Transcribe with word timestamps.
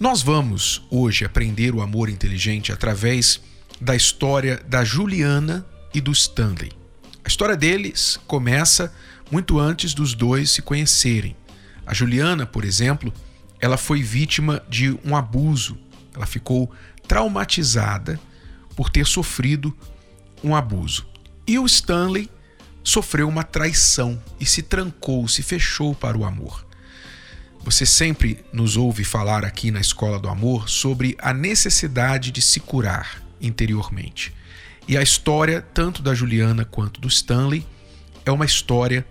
Nós 0.00 0.22
vamos 0.22 0.82
hoje 0.88 1.26
aprender 1.26 1.74
o 1.74 1.82
amor 1.82 2.08
inteligente 2.08 2.72
através 2.72 3.38
da 3.78 3.94
história 3.94 4.56
da 4.66 4.82
Juliana 4.82 5.66
e 5.92 6.00
do 6.00 6.10
Stanley. 6.10 6.72
A 7.22 7.28
história 7.28 7.54
deles 7.54 8.18
começa 8.26 8.94
muito 9.30 9.58
antes 9.58 9.92
dos 9.92 10.14
dois 10.14 10.52
se 10.52 10.62
conhecerem. 10.62 11.36
A 11.84 11.92
Juliana, 11.92 12.46
por 12.46 12.64
exemplo, 12.64 13.12
ela 13.60 13.76
foi 13.76 14.02
vítima 14.02 14.62
de 14.70 14.98
um 15.04 15.14
abuso. 15.14 15.76
Ela 16.14 16.24
ficou 16.24 16.72
traumatizada 17.06 18.18
por 18.74 18.88
ter 18.88 19.06
sofrido 19.06 19.76
um 20.42 20.56
abuso. 20.56 21.06
E 21.46 21.58
o 21.58 21.66
Stanley 21.66 22.30
sofreu 22.82 23.28
uma 23.28 23.42
traição 23.42 24.18
e 24.40 24.46
se 24.46 24.62
trancou, 24.62 25.28
se 25.28 25.42
fechou 25.42 25.94
para 25.94 26.16
o 26.16 26.24
amor. 26.24 26.69
Você 27.62 27.84
sempre 27.84 28.42
nos 28.52 28.76
ouve 28.76 29.04
falar 29.04 29.44
aqui 29.44 29.70
na 29.70 29.80
Escola 29.80 30.18
do 30.18 30.28
Amor 30.28 30.68
sobre 30.68 31.14
a 31.20 31.34
necessidade 31.34 32.30
de 32.30 32.40
se 32.40 32.58
curar 32.58 33.22
interiormente. 33.38 34.32
E 34.88 34.96
a 34.96 35.02
história, 35.02 35.60
tanto 35.74 36.02
da 36.02 36.14
Juliana 36.14 36.64
quanto 36.64 37.00
do 37.00 37.06
Stanley, 37.06 37.66
é 38.24 38.32
uma 38.32 38.46
história 38.46 39.06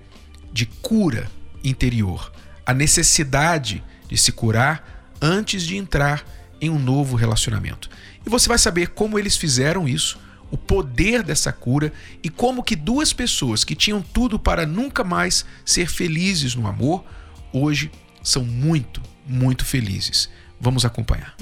de 0.51 0.65
cura 0.65 1.29
interior. 1.63 2.33
A 2.65 2.73
necessidade 2.73 3.83
de 4.07 4.17
se 4.17 4.31
curar 4.31 5.13
antes 5.21 5.63
de 5.63 5.77
entrar 5.77 6.25
em 6.59 6.71
um 6.71 6.79
novo 6.79 7.15
relacionamento. 7.15 7.87
E 8.25 8.29
você 8.29 8.49
vai 8.49 8.57
saber 8.57 8.89
como 8.89 9.19
eles 9.19 9.37
fizeram 9.37 9.87
isso, 9.87 10.19
o 10.49 10.57
poder 10.57 11.21
dessa 11.21 11.53
cura 11.53 11.93
e 12.23 12.29
como 12.29 12.63
que 12.63 12.75
duas 12.75 13.13
pessoas 13.13 13.63
que 13.63 13.75
tinham 13.75 14.01
tudo 14.01 14.39
para 14.39 14.65
nunca 14.65 15.03
mais 15.03 15.45
ser 15.63 15.87
felizes 15.87 16.55
no 16.55 16.65
amor, 16.65 17.05
hoje 17.53 17.91
são 18.23 18.43
muito, 18.43 19.01
muito 19.25 19.65
felizes. 19.65 20.29
Vamos 20.59 20.85
acompanhar. 20.85 21.35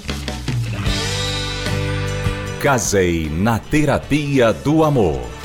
Casei 2.62 3.30
na 3.30 3.60
terapia 3.60 4.52
do 4.52 4.84
amor. 4.84 5.38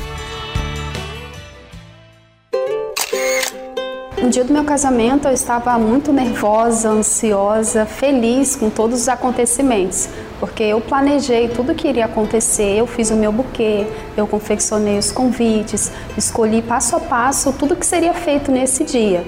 No 4.22 4.30
dia 4.30 4.44
do 4.44 4.52
meu 4.52 4.62
casamento 4.62 5.27
eu 5.27 5.33
estava 5.33 5.77
muito 5.80 6.12
nervosa, 6.12 6.89
ansiosa, 6.89 7.84
feliz 7.84 8.55
com 8.55 8.70
todos 8.70 9.00
os 9.00 9.08
acontecimentos, 9.08 10.08
porque 10.39 10.62
eu 10.62 10.80
planejei 10.80 11.48
tudo 11.48 11.74
que 11.74 11.89
iria 11.89 12.05
acontecer, 12.05 12.78
eu 12.78 12.86
fiz 12.86 13.11
o 13.11 13.17
meu 13.17 13.33
buquê, 13.33 13.84
eu 14.17 14.24
confeccionei 14.28 14.96
os 14.96 15.11
convites, 15.11 15.91
escolhi 16.17 16.62
passo 16.62 16.94
a 16.94 17.00
passo 17.00 17.52
tudo 17.52 17.74
que 17.74 17.84
seria 17.84 18.14
feito 18.14 18.52
nesse 18.52 18.84
dia. 18.84 19.24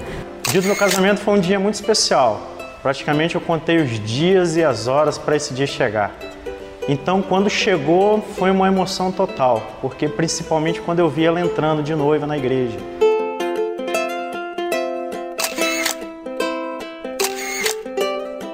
Dia 0.55 0.61
do 0.61 0.67
meu 0.67 0.75
casamento 0.77 1.19
foi 1.19 1.33
um 1.33 1.39
dia 1.41 1.59
muito 1.59 1.73
especial. 1.73 2.39
Praticamente 2.81 3.35
eu 3.35 3.41
contei 3.41 3.75
os 3.75 3.99
dias 3.99 4.55
e 4.55 4.63
as 4.63 4.87
horas 4.87 5.17
para 5.17 5.35
esse 5.35 5.53
dia 5.53 5.67
chegar. 5.67 6.15
Então, 6.87 7.21
quando 7.21 7.49
chegou, 7.49 8.21
foi 8.37 8.51
uma 8.51 8.65
emoção 8.65 9.11
total, 9.11 9.61
porque 9.81 10.07
principalmente 10.07 10.79
quando 10.79 10.99
eu 10.99 11.09
vi 11.09 11.25
ela 11.25 11.41
entrando 11.41 11.83
de 11.83 11.93
noiva 11.93 12.25
na 12.25 12.37
igreja. 12.37 12.77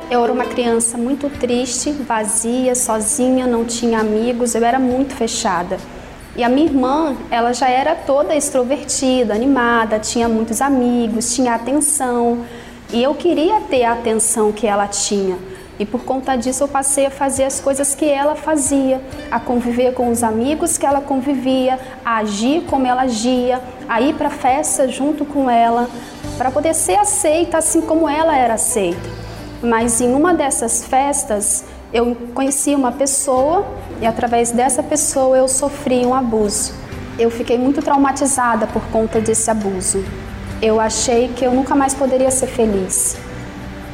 Eu 0.10 0.24
era 0.24 0.34
uma 0.34 0.46
criança 0.46 0.98
muito 0.98 1.30
triste, 1.30 1.92
vazia, 1.92 2.74
sozinha, 2.74 3.46
não 3.46 3.64
tinha 3.64 4.00
amigos, 4.00 4.56
eu 4.56 4.66
era 4.66 4.80
muito 4.80 5.14
fechada. 5.14 5.78
E 6.36 6.44
a 6.44 6.50
minha 6.50 6.66
irmã, 6.66 7.16
ela 7.30 7.54
já 7.54 7.70
era 7.70 7.94
toda 7.94 8.34
extrovertida, 8.34 9.34
animada, 9.34 10.00
tinha 10.00 10.30
muitos 10.30 10.62
amigos, 10.62 11.36
tinha 11.36 11.56
atenção. 11.56 12.46
E 12.94 13.04
eu 13.04 13.14
queria 13.14 13.60
ter 13.62 13.84
a 13.84 13.94
atenção 13.94 14.52
que 14.52 14.66
ela 14.66 14.88
tinha. 14.88 15.38
E 15.78 15.86
por 15.86 16.04
conta 16.04 16.36
disso 16.36 16.64
eu 16.64 16.68
passei 16.68 17.08
a 17.08 17.10
fazer 17.10 17.44
as 17.44 17.60
coisas 17.60 17.96
que 17.96 18.06
ela 18.06 18.36
fazia, 18.36 19.02
a 19.30 19.40
conviver 19.40 19.94
com 19.94 20.10
os 20.10 20.24
amigos 20.24 20.78
que 20.78 20.86
ela 20.86 21.02
convivia, 21.02 21.80
a 22.06 22.18
agir 22.18 22.62
como 22.70 22.86
ela 22.86 23.02
agia, 23.02 23.60
a 23.90 24.00
ir 24.00 24.14
para 24.14 24.30
festa 24.30 24.88
junto 24.88 25.26
com 25.26 25.50
ela, 25.50 25.90
para 26.38 26.52
poder 26.52 26.76
ser 26.76 26.96
aceita 26.96 27.58
assim 27.58 27.82
como 27.82 28.08
ela 28.08 28.38
era 28.38 28.54
aceita. 28.54 29.10
Mas 29.62 30.00
em 30.00 30.14
uma 30.14 30.34
dessas 30.34 30.86
festas 30.86 31.66
eu 31.94 32.16
conheci 32.34 32.74
uma 32.74 32.92
pessoa 32.92 33.66
e 34.02 34.06
através 34.06 34.52
dessa 34.52 34.82
pessoa 34.82 35.38
eu 35.38 35.48
sofri 35.48 36.06
um 36.06 36.14
abuso. 36.14 36.74
Eu 37.20 37.30
fiquei 37.30 37.58
muito 37.58 37.82
traumatizada 37.82 38.66
por 38.66 38.82
conta 38.84 39.20
desse 39.20 39.52
abuso. 39.52 40.04
Eu 40.62 40.80
achei 40.80 41.28
que 41.30 41.44
eu 41.44 41.54
nunca 41.54 41.76
mais 41.76 41.94
poderia 41.94 42.32
ser 42.32 42.48
feliz. 42.48 43.18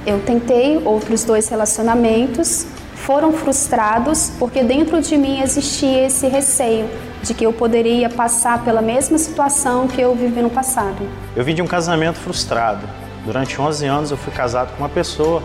Eu 0.05 0.19
tentei 0.21 0.81
outros 0.85 1.23
dois 1.23 1.49
relacionamentos, 1.49 2.67
foram 2.93 3.33
frustrados 3.33 4.31
porque 4.37 4.63
dentro 4.63 5.01
de 5.01 5.17
mim 5.17 5.41
existia 5.41 6.05
esse 6.05 6.27
receio 6.27 6.87
de 7.23 7.33
que 7.33 7.45
eu 7.45 7.51
poderia 7.51 8.09
passar 8.09 8.63
pela 8.63 8.81
mesma 8.81 9.17
situação 9.17 9.87
que 9.87 9.99
eu 9.99 10.15
vivi 10.15 10.41
no 10.41 10.49
passado. 10.49 11.07
Eu 11.35 11.43
vim 11.43 11.55
de 11.55 11.61
um 11.61 11.67
casamento 11.67 12.19
frustrado. 12.19 12.87
Durante 13.25 13.59
11 13.59 13.85
anos 13.85 14.11
eu 14.11 14.17
fui 14.17 14.31
casado 14.31 14.71
com 14.75 14.83
uma 14.83 14.89
pessoa 14.89 15.41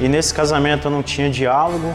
e 0.00 0.08
nesse 0.08 0.34
casamento 0.34 0.90
não 0.90 1.02
tinha 1.02 1.30
diálogo, 1.30 1.94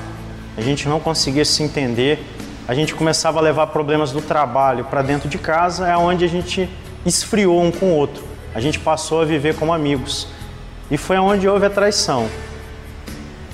a 0.57 0.61
gente 0.61 0.87
não 0.87 0.99
conseguia 0.99 1.45
se 1.45 1.63
entender, 1.63 2.25
a 2.67 2.73
gente 2.73 2.93
começava 2.93 3.39
a 3.39 3.41
levar 3.41 3.67
problemas 3.67 4.11
do 4.11 4.21
trabalho 4.21 4.85
para 4.85 5.01
dentro 5.01 5.27
de 5.27 5.37
casa, 5.37 5.87
é 5.87 5.97
onde 5.97 6.23
a 6.23 6.27
gente 6.27 6.69
esfriou 7.05 7.61
um 7.61 7.71
com 7.71 7.87
o 7.87 7.95
outro. 7.95 8.23
A 8.53 8.59
gente 8.59 8.79
passou 8.79 9.21
a 9.21 9.25
viver 9.25 9.55
como 9.55 9.73
amigos. 9.73 10.27
E 10.91 10.97
foi 10.97 11.17
onde 11.17 11.47
houve 11.47 11.65
a 11.65 11.69
traição. 11.69 12.27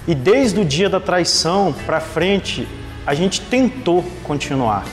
E 0.07 0.13
desde 0.13 0.59
o 0.59 0.65
dia 0.65 0.89
da 0.89 0.99
traição 0.99 1.73
para 1.85 1.99
frente, 1.99 2.67
a 3.05 3.13
gente 3.13 3.41
tentou 3.41 4.03
continuar, 4.23 4.85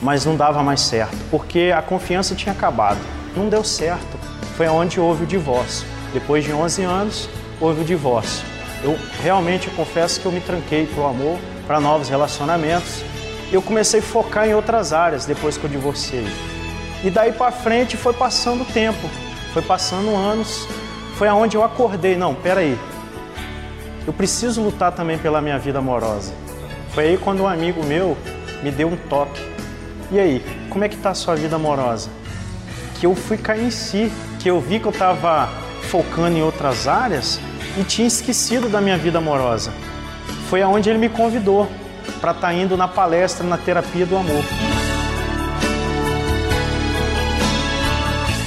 mas 0.00 0.24
não 0.24 0.36
dava 0.36 0.62
mais 0.62 0.80
certo, 0.80 1.16
porque 1.30 1.72
a 1.74 1.82
confiança 1.82 2.34
tinha 2.34 2.52
acabado. 2.52 3.00
Não 3.36 3.48
deu 3.48 3.64
certo. 3.64 4.18
Foi 4.56 4.68
onde 4.68 5.00
houve 5.00 5.24
o 5.24 5.26
divórcio. 5.26 5.86
Depois 6.12 6.44
de 6.44 6.52
11 6.52 6.82
anos, 6.82 7.28
houve 7.60 7.80
o 7.80 7.84
divórcio. 7.84 8.44
Eu 8.82 8.98
realmente 9.22 9.70
confesso 9.70 10.20
que 10.20 10.26
eu 10.26 10.32
me 10.32 10.40
tranquei 10.40 10.86
para 10.86 11.02
o 11.02 11.06
amor, 11.06 11.38
para 11.66 11.80
novos 11.80 12.08
relacionamentos. 12.08 13.02
Eu 13.52 13.62
comecei 13.62 14.00
a 14.00 14.02
focar 14.02 14.48
em 14.48 14.54
outras 14.54 14.92
áreas 14.92 15.24
depois 15.24 15.56
que 15.56 15.64
eu 15.64 15.70
divorciei. 15.70 16.26
E 17.04 17.10
daí 17.10 17.32
para 17.32 17.52
frente 17.52 17.96
foi 17.96 18.12
passando 18.12 18.62
o 18.62 18.66
tempo, 18.66 19.08
foi 19.52 19.62
passando 19.62 20.14
anos 20.14 20.66
foi 21.22 21.28
aonde 21.28 21.56
eu 21.56 21.62
acordei, 21.62 22.16
não, 22.16 22.34
peraí, 22.34 22.76
eu 24.04 24.12
preciso 24.12 24.60
lutar 24.60 24.90
também 24.90 25.18
pela 25.18 25.40
minha 25.40 25.58
vida 25.58 25.78
amorosa. 25.78 26.32
Foi 26.90 27.04
aí 27.04 27.16
quando 27.16 27.44
um 27.44 27.46
amigo 27.46 27.84
meu 27.84 28.16
me 28.60 28.72
deu 28.72 28.88
um 28.88 28.96
toque. 28.96 29.40
E 30.10 30.18
aí, 30.18 30.44
como 30.68 30.84
é 30.84 30.88
que 30.88 30.96
tá 30.96 31.10
a 31.10 31.14
sua 31.14 31.36
vida 31.36 31.54
amorosa? 31.56 32.10
Que 32.98 33.06
eu 33.06 33.14
fui 33.14 33.36
cair 33.36 33.66
em 33.66 33.70
si, 33.70 34.10
que 34.40 34.50
eu 34.50 34.60
vi 34.60 34.80
que 34.80 34.86
eu 34.86 34.90
estava 34.90 35.48
focando 35.82 36.36
em 36.36 36.42
outras 36.42 36.88
áreas 36.88 37.38
e 37.76 37.84
tinha 37.84 38.06
esquecido 38.06 38.68
da 38.68 38.80
minha 38.80 38.96
vida 38.96 39.18
amorosa. 39.18 39.72
Foi 40.48 40.62
aonde 40.62 40.90
ele 40.90 40.98
me 40.98 41.08
convidou 41.08 41.68
para 42.20 42.32
estar 42.32 42.48
tá 42.48 42.54
indo 42.54 42.76
na 42.76 42.86
palestra 42.86 43.46
na 43.46 43.56
terapia 43.56 44.04
do 44.04 44.16
amor. 44.16 44.44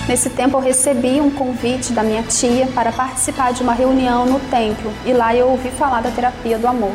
Nesse 0.07 0.29
tempo 0.29 0.57
eu 0.57 0.61
recebi 0.61 1.19
um 1.19 1.31
convite 1.31 1.91
da 1.91 2.03
minha 2.03 2.21
tia 2.21 2.67
para 2.67 2.91
participar 2.91 3.53
de 3.53 3.63
uma 3.63 3.73
reunião 3.73 4.25
no 4.25 4.39
templo 4.39 4.93
e 5.03 5.11
lá 5.11 5.35
eu 5.35 5.47
ouvi 5.47 5.71
falar 5.71 6.01
da 6.01 6.11
terapia 6.11 6.59
do 6.59 6.67
amor. 6.67 6.93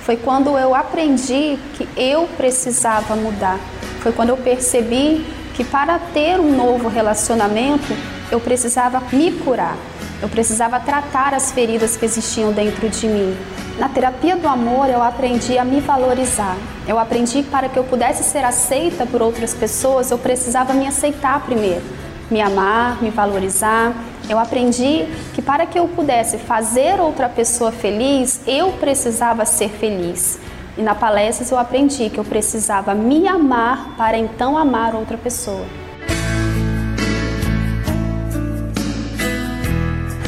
Foi 0.00 0.16
quando 0.16 0.56
eu 0.56 0.74
aprendi 0.74 1.58
que 1.74 1.86
eu 1.94 2.26
precisava 2.38 3.14
mudar. 3.14 3.60
Foi 4.00 4.12
quando 4.12 4.30
eu 4.30 4.38
percebi 4.38 5.26
que 5.54 5.62
para 5.62 5.98
ter 5.98 6.40
um 6.40 6.56
novo 6.56 6.88
relacionamento 6.88 7.94
eu 8.30 8.40
precisava 8.40 9.02
me 9.12 9.30
curar. 9.32 9.76
Eu 10.20 10.28
precisava 10.28 10.80
tratar 10.80 11.32
as 11.34 11.52
feridas 11.52 11.96
que 11.96 12.04
existiam 12.04 12.52
dentro 12.52 12.88
de 12.88 13.06
mim. 13.06 13.36
Na 13.78 13.88
terapia 13.88 14.36
do 14.36 14.48
amor, 14.48 14.88
eu 14.88 15.02
aprendi 15.02 15.56
a 15.56 15.64
me 15.64 15.80
valorizar. 15.80 16.56
Eu 16.86 16.98
aprendi 16.98 17.42
que 17.42 17.50
para 17.50 17.68
que 17.68 17.78
eu 17.78 17.84
pudesse 17.84 18.24
ser 18.24 18.44
aceita 18.44 19.06
por 19.06 19.22
outras 19.22 19.54
pessoas, 19.54 20.10
eu 20.10 20.18
precisava 20.18 20.72
me 20.72 20.86
aceitar 20.86 21.40
primeiro 21.40 21.82
me 22.30 22.40
amar, 22.40 23.02
me 23.02 23.10
valorizar, 23.10 23.94
Eu 24.28 24.38
aprendi 24.38 25.06
que 25.32 25.40
para 25.40 25.64
que 25.64 25.78
eu 25.78 25.88
pudesse 25.88 26.36
fazer 26.36 27.00
outra 27.00 27.30
pessoa 27.30 27.72
feliz, 27.72 28.42
eu 28.46 28.72
precisava 28.72 29.46
ser 29.46 29.70
feliz. 29.70 30.38
E 30.76 30.82
na 30.82 30.94
palestra 30.94 31.46
eu 31.50 31.58
aprendi 31.58 32.10
que 32.10 32.18
eu 32.18 32.24
precisava 32.24 32.94
me 32.94 33.26
amar 33.26 33.94
para 33.96 34.18
então 34.18 34.58
amar 34.58 34.94
outra 34.94 35.16
pessoa. 35.16 35.64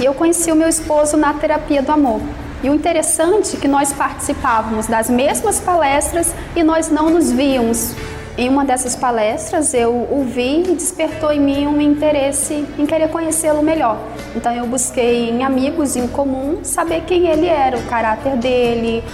E 0.01 0.05
eu 0.07 0.15
conheci 0.15 0.51
o 0.51 0.57
meu 0.57 0.67
esposo 0.67 1.15
na 1.19 1.35
terapia 1.35 1.83
do 1.83 1.93
amor. 1.93 2.23
E 2.63 2.71
o 2.71 2.75
interessante 2.75 3.55
é 3.55 3.61
que 3.61 3.69
nós 3.69 3.93
participávamos 3.93 4.87
das 4.87 5.11
mesmas 5.11 5.61
palestras 5.61 6.35
e 6.57 6.63
nós 6.63 6.91
não 6.91 7.11
nos 7.11 7.31
víamos. 7.31 7.95
Em 8.39 8.49
uma 8.49 8.65
dessas 8.65 8.97
palestras 8.97 9.75
eu 9.75 9.91
o 9.91 10.25
vi 10.25 10.63
e 10.63 10.75
despertou 10.75 11.31
em 11.31 11.39
mim 11.39 11.67
um 11.67 11.79
interesse 11.83 12.67
em 12.79 12.87
querer 12.87 13.09
conhecê-lo 13.09 13.63
melhor. 13.63 13.99
Então 14.35 14.51
eu 14.55 14.67
busquei 14.67 15.29
em 15.29 15.45
amigos 15.45 15.97
em 15.97 16.09
comum 16.09 16.61
saber 16.63 17.03
quem 17.03 17.27
ele 17.27 17.47
era, 17.47 17.77
o 17.77 17.83
caráter 17.83 18.37
dele, 18.39 19.05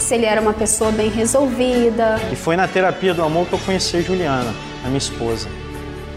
se 0.00 0.16
ele 0.16 0.26
era 0.26 0.40
uma 0.40 0.52
pessoa 0.52 0.90
bem 0.90 1.08
resolvida. 1.08 2.20
E 2.32 2.34
foi 2.34 2.56
na 2.56 2.66
terapia 2.66 3.14
do 3.14 3.22
amor 3.22 3.46
que 3.46 3.52
eu 3.52 3.60
conheci 3.60 3.98
a 3.98 4.00
Juliana, 4.00 4.52
a 4.82 4.88
minha 4.88 4.98
esposa. 4.98 5.48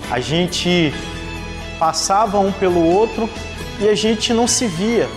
A 0.10 0.20
gente 0.20 0.92
passava 1.78 2.40
um 2.40 2.52
pelo 2.52 2.84
outro 2.84 3.30
e 3.80 3.88
a 3.88 3.96
gente 3.96 4.34
não 4.34 4.48
se 4.48 4.68
via. 4.68 5.08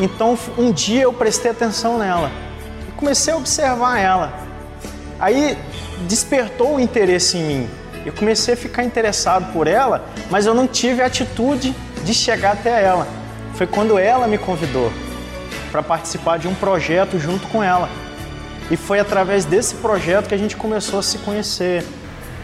Então 0.00 0.38
um 0.56 0.70
dia 0.72 1.02
eu 1.02 1.12
prestei 1.12 1.50
atenção 1.50 1.98
nela 1.98 2.30
e 2.88 2.92
comecei 2.92 3.32
a 3.32 3.36
observar 3.36 3.98
ela. 3.98 4.32
Aí 5.18 5.58
despertou 6.06 6.76
o 6.76 6.80
interesse 6.80 7.36
em 7.36 7.44
mim. 7.44 7.70
Eu 8.06 8.12
comecei 8.12 8.54
a 8.54 8.56
ficar 8.56 8.84
interessado 8.84 9.52
por 9.52 9.66
ela, 9.66 10.06
mas 10.30 10.46
eu 10.46 10.54
não 10.54 10.66
tive 10.66 11.02
a 11.02 11.06
atitude 11.06 11.74
de 12.04 12.14
chegar 12.14 12.52
até 12.52 12.82
ela. 12.82 13.06
Foi 13.54 13.66
quando 13.66 13.98
ela 13.98 14.26
me 14.26 14.38
convidou 14.38 14.92
para 15.70 15.82
participar 15.82 16.38
de 16.38 16.48
um 16.48 16.54
projeto 16.54 17.18
junto 17.18 17.46
com 17.48 17.62
ela. 17.62 17.88
E 18.70 18.76
foi 18.76 19.00
através 19.00 19.44
desse 19.44 19.74
projeto 19.76 20.28
que 20.28 20.34
a 20.34 20.38
gente 20.38 20.56
começou 20.56 20.98
a 21.00 21.02
se 21.02 21.18
conhecer. 21.18 21.84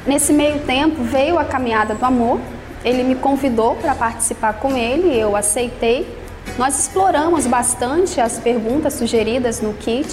Nesse 0.06 0.32
meio 0.32 0.58
tempo 0.60 1.02
veio 1.02 1.38
a 1.38 1.44
caminhada 1.44 1.94
do 1.94 2.04
amor, 2.04 2.40
ele 2.84 3.02
me 3.02 3.14
convidou 3.14 3.74
para 3.76 3.94
participar 3.94 4.54
com 4.54 4.76
ele, 4.76 5.18
eu 5.18 5.34
aceitei. 5.34 6.06
Nós 6.58 6.78
exploramos 6.78 7.46
bastante 7.46 8.20
as 8.20 8.38
perguntas 8.38 8.94
sugeridas 8.94 9.60
no 9.60 9.72
kit 9.72 10.06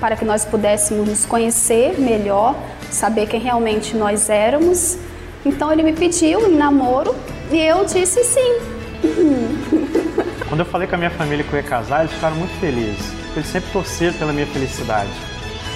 para 0.00 0.16
que 0.16 0.24
nós 0.24 0.44
pudéssemos 0.44 1.06
nos 1.06 1.26
conhecer 1.26 2.00
melhor, 2.00 2.56
saber 2.90 3.26
quem 3.26 3.40
realmente 3.40 3.94
nós 3.94 4.30
éramos. 4.30 4.96
Então 5.44 5.70
ele 5.70 5.82
me 5.82 5.92
pediu 5.92 6.48
em 6.48 6.56
namoro 6.56 7.14
e 7.50 7.58
eu 7.58 7.84
disse 7.84 8.24
sim. 8.24 8.58
Quando 10.48 10.60
eu 10.60 10.66
falei 10.66 10.88
com 10.88 10.94
a 10.94 10.98
minha 10.98 11.10
família 11.10 11.44
que 11.44 11.52
eu 11.52 11.58
ia 11.58 11.62
casar, 11.62 12.00
eles 12.00 12.12
ficaram 12.12 12.36
muito 12.36 12.58
felizes. 12.58 13.12
Eles 13.36 13.48
sempre 13.48 13.70
torceram 13.70 14.14
pela 14.14 14.32
minha 14.32 14.46
felicidade. 14.46 15.10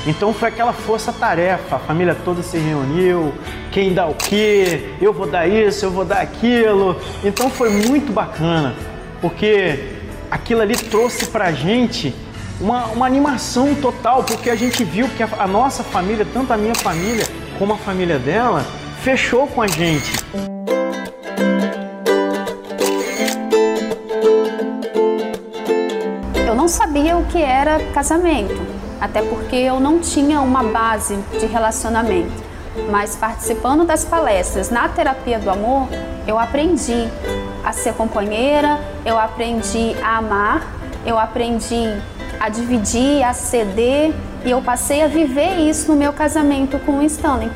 Então 0.06 0.32
foi 0.32 0.49
aquela 0.49 0.73
força-tarefa, 0.73 1.76
a 1.76 1.79
família 1.79 2.17
toda 2.25 2.43
se 2.43 2.58
reuniu, 2.58 3.32
quem 3.72 3.94
dá 3.94 4.06
o 4.06 4.14
quê, 4.14 4.90
eu 5.00 5.14
vou 5.14 5.26
dar 5.26 5.48
isso, 5.48 5.86
eu 5.86 5.90
vou 5.90 6.04
dar 6.04 6.20
aquilo. 6.20 6.94
Então 7.24 7.48
foi 7.48 7.70
muito 7.70 8.12
bacana, 8.12 8.74
porque 9.20 9.78
aquilo 10.30 10.60
ali 10.60 10.76
trouxe 10.76 11.26
pra 11.26 11.50
gente 11.50 12.14
uma, 12.60 12.84
uma 12.88 13.06
animação 13.06 13.74
total, 13.74 14.22
porque 14.24 14.50
a 14.50 14.54
gente 14.54 14.84
viu 14.84 15.08
que 15.16 15.22
a, 15.22 15.28
a 15.38 15.46
nossa 15.46 15.82
família, 15.82 16.26
tanto 16.32 16.52
a 16.52 16.56
minha 16.56 16.74
família 16.74 17.26
como 17.58 17.72
a 17.72 17.78
família 17.78 18.19
dela, 18.19 18.62
fechou 19.02 19.46
com 19.46 19.62
a 19.62 19.66
gente. 19.66 20.12
Eu 26.46 26.54
não 26.54 26.69
sabia 26.69 27.16
o 27.16 27.24
que 27.24 27.42
era 27.42 27.80
casamento 27.94 28.82
até 29.00 29.20
porque 29.20 29.56
eu 29.56 29.80
não 29.80 29.98
tinha 29.98 30.40
uma 30.40 30.62
base 30.62 31.16
de 31.40 31.46
relacionamento. 31.46 32.51
Mas 32.90 33.16
participando 33.16 33.84
das 33.84 34.04
palestras 34.04 34.70
na 34.70 34.88
terapia 34.88 35.38
do 35.38 35.50
amor, 35.50 35.88
eu 36.26 36.38
aprendi 36.38 37.08
a 37.64 37.72
ser 37.72 37.94
companheira, 37.94 38.80
eu 39.04 39.19
aprendi 39.19 39.94
a 40.02 40.19
amar, 40.19 40.66
eu 41.04 41.19
aprendi 41.19 41.84
a 42.40 42.48
dividir, 42.48 43.22
a 43.22 43.32
ceder 43.32 44.12
e 44.44 44.50
eu 44.50 44.60
passei 44.62 45.02
a 45.02 45.06
viver 45.06 45.58
isso 45.58 45.92
no 45.92 45.96
meu 45.96 46.12
casamento 46.12 46.78
com 46.80 46.98
o 46.98 47.02
Stanley. 47.02 47.50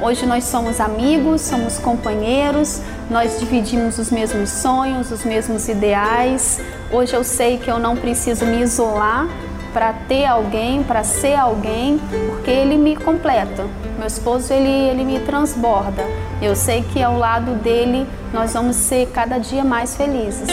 Hoje 0.00 0.26
nós 0.26 0.44
somos 0.44 0.80
amigos, 0.80 1.42
somos 1.42 1.78
companheiros, 1.78 2.80
nós 3.08 3.38
dividimos 3.38 3.98
os 3.98 4.10
mesmos 4.10 4.50
sonhos, 4.50 5.12
os 5.12 5.24
mesmos 5.24 5.68
ideais. 5.68 6.60
Hoje 6.90 7.14
eu 7.14 7.22
sei 7.22 7.58
que 7.58 7.70
eu 7.70 7.78
não 7.78 7.96
preciso 7.96 8.44
me 8.44 8.62
isolar 8.62 9.28
para 9.72 9.92
ter 9.92 10.24
alguém, 10.24 10.82
para 10.82 11.02
ser 11.02 11.34
alguém, 11.34 11.98
porque 12.28 12.50
ele 12.50 12.76
me 12.76 12.94
completa. 12.94 13.66
Meu 13.96 14.06
esposo 14.06 14.52
ele, 14.52 14.68
ele 14.68 15.04
me 15.04 15.20
transborda. 15.20 16.04
Eu 16.40 16.54
sei 16.54 16.82
que 16.82 17.02
ao 17.02 17.18
lado 17.18 17.54
dele 17.56 18.06
nós 18.32 18.52
vamos 18.52 18.76
ser 18.76 19.08
cada 19.08 19.38
dia 19.38 19.64
mais 19.64 19.96
felizes. 19.96 20.48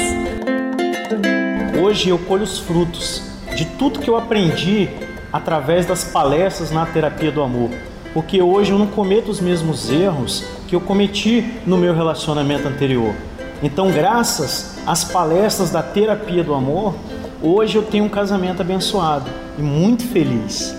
Hoje 1.82 2.10
eu 2.10 2.20
colho 2.20 2.44
os 2.44 2.60
frutos 2.60 3.24
de 3.56 3.66
tudo 3.66 4.00
que 4.00 4.10
eu 4.10 4.18
aprendi 4.18 4.90
através 5.32 5.86
das 5.86 6.04
palestras 6.04 6.72
na 6.72 6.86
terapia 6.86 7.32
do 7.32 7.42
amor. 7.42 7.70
Porque 8.14 8.42
hoje 8.42 8.72
eu 8.72 8.80
não 8.80 8.88
cometo 8.88 9.30
os 9.30 9.40
mesmos 9.40 9.90
erros 9.90 10.46
que 10.68 10.76
eu 10.76 10.82
cometi 10.82 11.54
no 11.66 11.78
meu 11.78 11.94
relacionamento 11.94 12.68
anterior. 12.68 13.14
Então, 13.62 13.92
graças 13.92 14.78
às 14.88 15.04
palestras 15.04 15.70
da 15.70 15.84
terapia 15.84 16.44
do 16.44 16.54
amor, 16.54 16.96
Hoje 17.42 17.78
eu 17.78 17.84
tenho 17.84 18.04
um 18.04 18.10
casamento 18.10 18.62
abençoado 18.62 19.32
e 19.58 19.62
muito 19.62 20.06
feliz. 20.06 20.76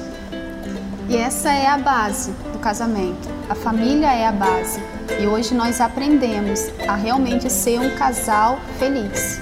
E 1.08 1.16
essa 1.16 1.50
é 1.50 1.66
a 1.66 1.78
base 1.78 2.32
do 2.52 2.58
casamento. 2.58 3.30
A 3.48 3.54
família 3.54 4.12
é 4.12 4.26
a 4.26 4.32
base. 4.32 4.78
E 5.18 5.26
hoje 5.26 5.54
nós 5.54 5.80
aprendemos 5.80 6.60
a 6.86 6.94
realmente 6.96 7.48
ser 7.50 7.80
um 7.80 7.96
casal 7.96 8.60
feliz. 8.78 9.40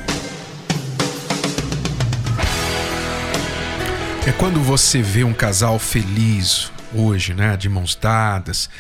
É 4.24 4.30
quando 4.38 4.60
você 4.60 5.02
vê 5.02 5.24
um 5.24 5.34
casal 5.34 5.76
feliz 5.80 6.70
hoje, 6.94 7.34
né, 7.34 7.56
de 7.56 7.68
mãos 7.68 7.96
dadas, 7.96 8.70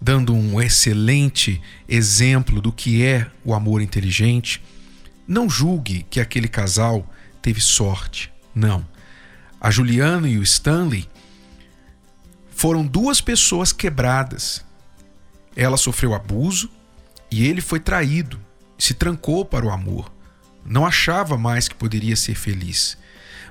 dando 0.00 0.32
um 0.32 0.62
excelente 0.62 1.60
exemplo 1.88 2.60
do 2.60 2.70
que 2.70 3.04
é 3.04 3.26
o 3.44 3.52
amor 3.52 3.82
inteligente. 3.82 4.62
Não 5.26 5.50
julgue 5.50 6.06
que 6.08 6.20
aquele 6.20 6.46
casal 6.46 7.04
teve 7.40 7.60
sorte. 7.60 8.32
Não. 8.54 8.86
A 9.60 9.70
Juliana 9.70 10.28
e 10.28 10.38
o 10.38 10.42
Stanley 10.42 11.08
foram 12.50 12.86
duas 12.86 13.20
pessoas 13.20 13.72
quebradas. 13.72 14.64
Ela 15.56 15.76
sofreu 15.76 16.14
abuso 16.14 16.70
e 17.30 17.46
ele 17.46 17.60
foi 17.60 17.80
traído, 17.80 18.38
se 18.76 18.94
trancou 18.94 19.44
para 19.44 19.66
o 19.66 19.70
amor. 19.70 20.12
Não 20.64 20.86
achava 20.86 21.36
mais 21.38 21.68
que 21.68 21.74
poderia 21.74 22.16
ser 22.16 22.34
feliz. 22.34 22.98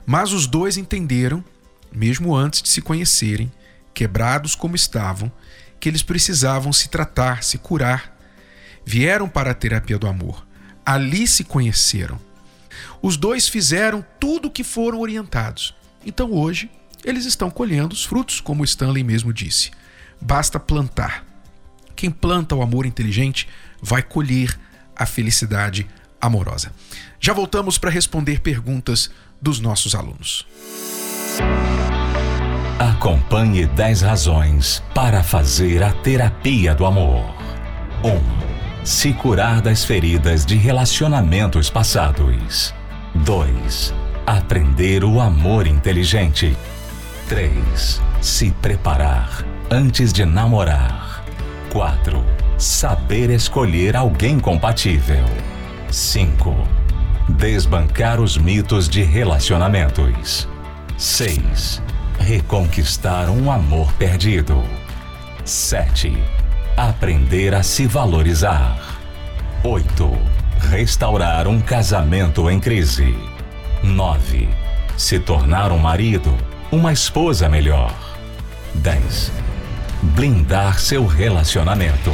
Mas 0.05 0.31
os 0.31 0.47
dois 0.47 0.77
entenderam, 0.77 1.43
mesmo 1.91 2.35
antes 2.35 2.61
de 2.61 2.69
se 2.69 2.81
conhecerem, 2.81 3.51
quebrados 3.93 4.55
como 4.55 4.75
estavam, 4.75 5.31
que 5.79 5.89
eles 5.89 6.03
precisavam 6.03 6.71
se 6.71 6.89
tratar, 6.89 7.43
se 7.43 7.57
curar. 7.57 8.15
Vieram 8.85 9.27
para 9.27 9.51
a 9.51 9.55
terapia 9.55 9.97
do 9.97 10.07
amor. 10.07 10.45
Ali 10.85 11.27
se 11.27 11.43
conheceram. 11.43 12.19
Os 13.01 13.17
dois 13.17 13.47
fizeram 13.47 14.05
tudo 14.19 14.47
o 14.47 14.51
que 14.51 14.63
foram 14.63 14.99
orientados. 14.99 15.75
Então 16.05 16.31
hoje 16.31 16.69
eles 17.03 17.25
estão 17.25 17.49
colhendo 17.49 17.93
os 17.93 18.03
frutos, 18.03 18.41
como 18.41 18.63
Stanley 18.63 19.03
mesmo 19.03 19.31
disse. 19.33 19.71
Basta 20.19 20.59
plantar. 20.59 21.25
Quem 21.95 22.11
planta 22.11 22.55
o 22.55 22.61
amor 22.61 22.85
inteligente 22.85 23.47
vai 23.81 24.01
colher 24.01 24.57
a 24.95 25.05
felicidade 25.05 25.87
amorosa. 26.19 26.71
Já 27.19 27.33
voltamos 27.33 27.77
para 27.77 27.89
responder 27.89 28.41
perguntas 28.41 29.09
dos 29.41 29.59
nossos 29.59 29.95
alunos. 29.95 30.45
Acompanhe 32.79 33.65
10 33.65 34.01
razões 34.01 34.83
para 34.93 35.23
fazer 35.23 35.81
a 35.81 35.91
terapia 35.91 36.75
do 36.75 36.85
amor. 36.85 37.25
1. 38.03 38.09
Um, 38.09 38.46
se 38.87 39.11
curar 39.11 39.61
das 39.61 39.83
feridas 39.83 40.45
de 40.45 40.55
relacionamentos 40.55 41.69
passados. 41.69 42.73
2. 43.15 43.93
Aprender 44.25 45.03
o 45.03 45.19
amor 45.19 45.67
inteligente. 45.67 46.55
3. 47.27 48.01
Se 48.21 48.49
preparar 48.61 49.45
antes 49.69 50.13
de 50.13 50.25
namorar. 50.25 51.21
4. 51.73 52.23
Saber 52.57 53.29
escolher 53.29 53.97
alguém 53.97 54.39
compatível. 54.39 55.25
5. 55.91 56.55
Desbancar 57.27 58.21
os 58.21 58.37
mitos 58.37 58.87
de 58.87 59.03
relacionamentos. 59.03 60.47
6. 60.97 61.83
Reconquistar 62.19 63.29
um 63.29 63.51
amor 63.51 63.91
perdido. 63.95 64.63
7 65.43 66.36
Aprender 66.77 67.55
a 67.55 67.63
se 67.63 67.87
valorizar. 67.87 68.99
8. 69.63 70.15
Restaurar 70.69 71.47
um 71.47 71.59
casamento 71.59 72.51
em 72.51 72.59
crise. 72.59 73.17
9. 73.81 74.47
Se 74.95 75.19
tornar 75.19 75.71
um 75.71 75.79
marido, 75.79 76.31
uma 76.71 76.93
esposa 76.93 77.49
melhor. 77.49 77.91
10. 78.75 79.31
Blindar 80.03 80.79
seu 80.79 81.07
relacionamento. 81.07 82.11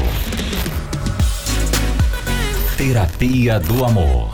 Terapia 2.77 3.59
do 3.59 3.83
Amor. 3.83 4.33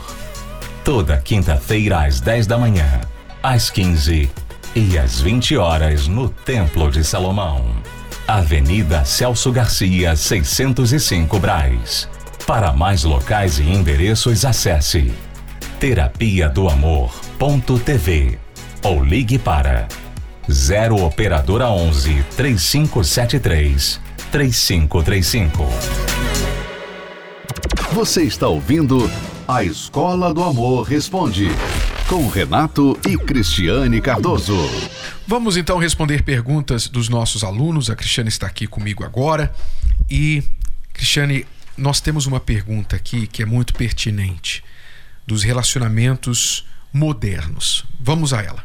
Toda 0.84 1.16
quinta-feira 1.16 2.06
às 2.06 2.20
10 2.20 2.46
da 2.46 2.56
manhã, 2.56 3.00
às 3.42 3.68
15 3.68 4.30
e 4.76 4.96
às 4.96 5.20
20 5.20 5.56
horas 5.56 6.06
no 6.06 6.28
Templo 6.28 6.88
de 6.88 7.02
Salomão. 7.02 7.64
Avenida 8.30 9.04
Celso 9.04 9.50
Garcia, 9.50 10.14
605 10.14 11.36
Braz. 11.40 12.08
Para 12.46 12.72
mais 12.72 13.02
locais 13.02 13.58
e 13.58 13.64
endereços, 13.64 14.44
acesse 14.44 15.12
terapia 15.80 16.48
do 16.48 16.68
amor.tv 16.68 18.38
ou 18.84 19.02
ligue 19.02 19.36
para 19.36 19.88
0 20.48 21.04
operadora 21.04 21.68
11 21.70 22.24
3573 22.36 24.00
3535. 24.30 25.66
Você 27.92 28.22
está 28.22 28.46
ouvindo 28.46 29.10
A 29.48 29.64
Escola 29.64 30.32
do 30.32 30.44
Amor 30.44 30.84
Responde 30.84 31.50
com 32.10 32.26
Renato 32.26 32.98
e 33.08 33.16
Cristiane 33.16 34.00
Cardoso. 34.00 34.56
Vamos 35.28 35.56
então 35.56 35.78
responder 35.78 36.24
perguntas 36.24 36.88
dos 36.88 37.08
nossos 37.08 37.44
alunos. 37.44 37.88
A 37.88 37.94
Cristiane 37.94 38.28
está 38.28 38.48
aqui 38.48 38.66
comigo 38.66 39.04
agora. 39.04 39.54
E, 40.10 40.42
Cristiane, 40.92 41.46
nós 41.78 42.00
temos 42.00 42.26
uma 42.26 42.40
pergunta 42.40 42.96
aqui 42.96 43.28
que 43.28 43.44
é 43.44 43.46
muito 43.46 43.72
pertinente 43.74 44.64
dos 45.24 45.44
relacionamentos 45.44 46.66
modernos. 46.92 47.84
Vamos 48.00 48.34
a 48.34 48.42
ela. 48.42 48.64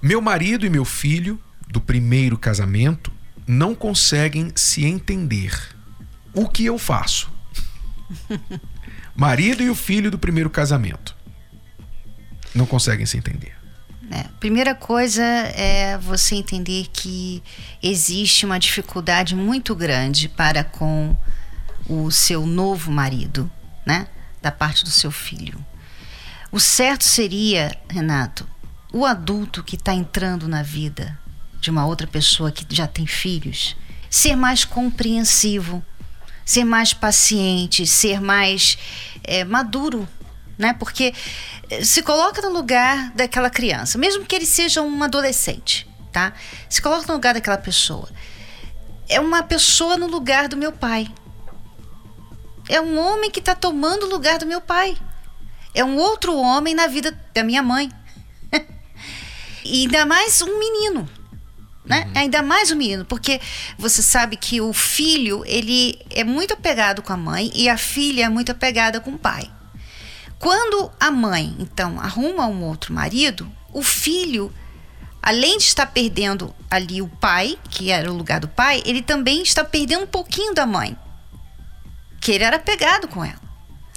Meu 0.00 0.22
marido 0.22 0.64
e 0.64 0.70
meu 0.70 0.86
filho 0.86 1.38
do 1.68 1.78
primeiro 1.78 2.38
casamento 2.38 3.12
não 3.46 3.74
conseguem 3.74 4.50
se 4.54 4.86
entender. 4.86 5.52
O 6.32 6.48
que 6.48 6.64
eu 6.64 6.78
faço? 6.78 7.30
marido 9.14 9.62
e 9.62 9.68
o 9.68 9.74
filho 9.74 10.10
do 10.10 10.18
primeiro 10.18 10.48
casamento 10.48 11.13
não 12.54 12.66
conseguem 12.66 13.06
se 13.06 13.16
entender. 13.16 13.54
É, 14.10 14.24
primeira 14.38 14.74
coisa 14.74 15.22
é 15.22 15.98
você 15.98 16.34
entender 16.36 16.88
que 16.92 17.42
existe 17.82 18.44
uma 18.44 18.58
dificuldade 18.58 19.34
muito 19.34 19.74
grande 19.74 20.28
para 20.28 20.62
com 20.62 21.16
o 21.88 22.10
seu 22.10 22.46
novo 22.46 22.90
marido, 22.92 23.50
né? 23.84 24.06
Da 24.42 24.52
parte 24.52 24.84
do 24.84 24.90
seu 24.90 25.10
filho. 25.10 25.64
O 26.52 26.60
certo 26.60 27.02
seria, 27.02 27.76
Renato, 27.88 28.46
o 28.92 29.04
adulto 29.04 29.62
que 29.62 29.74
está 29.74 29.92
entrando 29.92 30.46
na 30.46 30.62
vida 30.62 31.18
de 31.60 31.70
uma 31.70 31.86
outra 31.86 32.06
pessoa 32.06 32.52
que 32.52 32.64
já 32.68 32.86
tem 32.86 33.06
filhos, 33.06 33.74
ser 34.10 34.36
mais 34.36 34.64
compreensivo, 34.64 35.84
ser 36.44 36.64
mais 36.64 36.92
paciente, 36.92 37.86
ser 37.86 38.20
mais 38.20 38.78
é, 39.24 39.44
maduro 39.44 40.06
né? 40.58 40.74
Porque 40.74 41.14
eh, 41.70 41.84
se 41.84 42.02
coloca 42.02 42.42
no 42.42 42.50
lugar 42.50 43.10
daquela 43.14 43.50
criança, 43.50 43.98
mesmo 43.98 44.24
que 44.24 44.34
ele 44.34 44.46
seja 44.46 44.82
um 44.82 45.02
adolescente, 45.02 45.88
tá? 46.12 46.32
Se 46.68 46.80
coloca 46.80 47.06
no 47.06 47.14
lugar 47.14 47.34
daquela 47.34 47.58
pessoa. 47.58 48.08
É 49.08 49.20
uma 49.20 49.42
pessoa 49.42 49.96
no 49.96 50.06
lugar 50.06 50.48
do 50.48 50.56
meu 50.56 50.72
pai. 50.72 51.08
É 52.68 52.80
um 52.80 52.98
homem 52.98 53.30
que 53.30 53.40
está 53.40 53.54
tomando 53.54 54.06
o 54.06 54.08
lugar 54.08 54.38
do 54.38 54.46
meu 54.46 54.60
pai. 54.60 54.96
É 55.74 55.84
um 55.84 55.96
outro 55.96 56.34
homem 56.36 56.74
na 56.74 56.86
vida 56.86 57.18
da 57.34 57.44
minha 57.44 57.62
mãe. 57.62 57.90
e 59.64 59.82
ainda 59.82 60.06
mais 60.06 60.40
um 60.40 60.58
menino. 60.58 61.08
Né? 61.84 62.04
Uhum. 62.06 62.12
Ainda 62.14 62.42
mais 62.42 62.70
um 62.70 62.76
menino, 62.76 63.04
porque 63.04 63.38
você 63.76 64.02
sabe 64.02 64.38
que 64.38 64.58
o 64.58 64.72
filho 64.72 65.44
ele 65.44 66.00
é 66.08 66.24
muito 66.24 66.54
apegado 66.54 67.02
com 67.02 67.12
a 67.12 67.16
mãe 67.16 67.52
e 67.54 67.68
a 67.68 67.76
filha 67.76 68.24
é 68.24 68.28
muito 68.30 68.50
apegada 68.50 69.00
com 69.00 69.10
o 69.10 69.18
pai. 69.18 69.50
Quando 70.44 70.92
a 71.00 71.10
mãe, 71.10 71.56
então, 71.58 71.98
arruma 71.98 72.46
um 72.46 72.64
outro 72.64 72.92
marido, 72.92 73.50
o 73.72 73.82
filho, 73.82 74.52
além 75.22 75.56
de 75.56 75.64
estar 75.64 75.86
perdendo 75.86 76.54
ali 76.70 77.00
o 77.00 77.08
pai, 77.08 77.58
que 77.70 77.90
era 77.90 78.12
o 78.12 78.14
lugar 78.14 78.40
do 78.40 78.48
pai, 78.48 78.82
ele 78.84 79.00
também 79.00 79.40
está 79.40 79.64
perdendo 79.64 80.02
um 80.04 80.06
pouquinho 80.06 80.52
da 80.52 80.66
mãe, 80.66 80.98
que 82.20 82.30
ele 82.30 82.44
era 82.44 82.58
pegado 82.58 83.08
com 83.08 83.24
ela. 83.24 83.40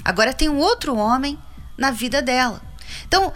Agora 0.02 0.32
tem 0.32 0.48
um 0.48 0.56
outro 0.56 0.96
homem 0.96 1.38
na 1.76 1.90
vida 1.90 2.22
dela. 2.22 2.62
Então, 3.04 3.30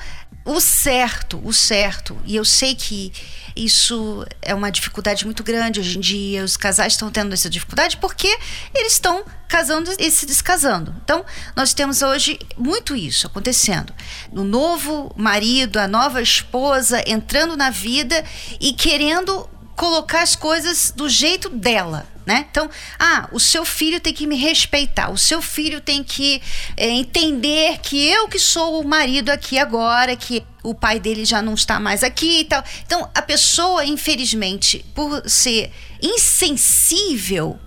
o 0.45 0.61
certo, 0.61 1.41
o 1.45 1.53
certo, 1.53 2.19
e 2.25 2.37
eu 2.37 2.45
sei 2.45 2.75
que 2.75 3.13
isso 3.55 4.27
é 4.41 4.55
uma 4.55 4.71
dificuldade 4.71 5.25
muito 5.25 5.43
grande 5.45 5.79
hoje 5.79 5.99
em 5.99 6.01
dia. 6.01 6.45
Os 6.45 6.57
casais 6.57 6.95
estão 6.95 7.11
tendo 7.11 7.33
essa 7.33 7.51
dificuldade 7.51 7.97
porque 7.99 8.27
eles 8.75 8.95
estão 8.95 9.25
casando 9.49 9.95
e 9.99 10.11
se 10.11 10.25
descasando. 10.25 10.95
Então, 11.05 11.25
nós 11.55 11.75
temos 11.75 12.03
hoje 12.03 12.39
muito 12.57 12.97
isso 12.97 13.27
acontecendo. 13.27 13.93
O 14.31 14.43
novo 14.43 15.13
marido, 15.17 15.79
a 15.79 15.87
nova 15.87 16.23
esposa 16.23 17.03
entrando 17.07 17.57
na 17.57 17.71
vida 17.71 18.25
e 18.61 18.73
querendo 18.73 19.49
colocar 19.83 20.23
as 20.23 20.37
coisas 20.37 20.93
do 20.95 21.09
jeito 21.09 21.49
dela. 21.49 22.07
Né? 22.25 22.47
Então, 22.49 22.71
ah, 23.01 23.29
o 23.33 23.41
seu 23.41 23.65
filho 23.65 23.99
tem 23.99 24.15
que 24.15 24.29
me 24.29 24.37
respeitar, 24.37 25.11
o 25.11 25.19
seu 25.19 25.43
filho 25.43 25.81
tem 25.81 26.05
que 26.05 26.41
é, 26.77 26.89
entender 26.89 27.81
que 27.81 28.09
eu 28.09 28.29
que 28.29 28.39
sou 28.39 28.81
o 28.81 28.87
marido 28.87 29.31
aqui 29.31 29.59
agora, 29.59 30.15
que 30.15 30.47
o 30.63 30.73
pai 30.73 31.01
dele 31.01 31.25
já 31.25 31.43
não 31.43 31.55
está 31.55 31.81
mais 31.81 32.05
aqui 32.05 32.43
e 32.43 32.45
tal. 32.45 32.63
Então, 32.87 33.11
a 33.13 33.21
pessoa, 33.21 33.85
infelizmente, 33.85 34.87
por 34.95 35.29
ser 35.29 35.73
insensível 36.01 37.59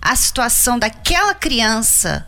à 0.00 0.14
situação 0.14 0.78
daquela 0.78 1.34
criança, 1.34 2.24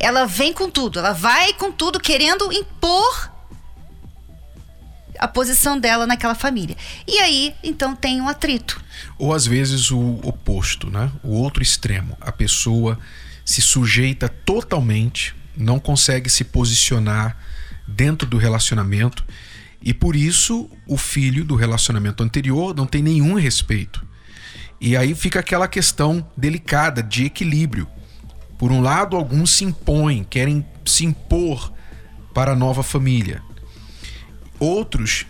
ela 0.00 0.24
vem 0.24 0.54
com 0.54 0.70
tudo, 0.70 1.00
ela 1.00 1.12
vai 1.12 1.52
com 1.52 1.70
tudo 1.70 2.00
querendo 2.00 2.50
impor 2.50 3.37
a 5.18 5.28
posição 5.28 5.78
dela 5.78 6.06
naquela 6.06 6.34
família. 6.34 6.76
E 7.06 7.18
aí, 7.18 7.54
então, 7.62 7.94
tem 7.94 8.20
um 8.20 8.28
atrito. 8.28 8.80
Ou 9.18 9.34
às 9.34 9.46
vezes 9.46 9.90
o 9.90 10.20
oposto, 10.22 10.90
né? 10.90 11.10
O 11.22 11.34
outro 11.34 11.62
extremo. 11.62 12.16
A 12.20 12.32
pessoa 12.32 12.98
se 13.44 13.60
sujeita 13.60 14.28
totalmente, 14.28 15.34
não 15.56 15.78
consegue 15.78 16.28
se 16.28 16.44
posicionar 16.44 17.36
dentro 17.86 18.28
do 18.28 18.36
relacionamento 18.36 19.24
e 19.82 19.94
por 19.94 20.16
isso 20.16 20.68
o 20.86 20.96
filho 20.96 21.44
do 21.44 21.54
relacionamento 21.54 22.22
anterior 22.22 22.74
não 22.74 22.86
tem 22.86 23.02
nenhum 23.02 23.34
respeito. 23.34 24.06
E 24.80 24.96
aí 24.96 25.14
fica 25.14 25.40
aquela 25.40 25.66
questão 25.66 26.26
delicada 26.36 27.02
de 27.02 27.24
equilíbrio. 27.24 27.88
Por 28.58 28.70
um 28.70 28.80
lado, 28.80 29.16
alguns 29.16 29.50
se 29.50 29.64
impõem, 29.64 30.24
querem 30.24 30.64
se 30.84 31.04
impor 31.04 31.72
para 32.34 32.52
a 32.52 32.56
nova 32.56 32.82
família. 32.82 33.42
Outros 34.58 35.26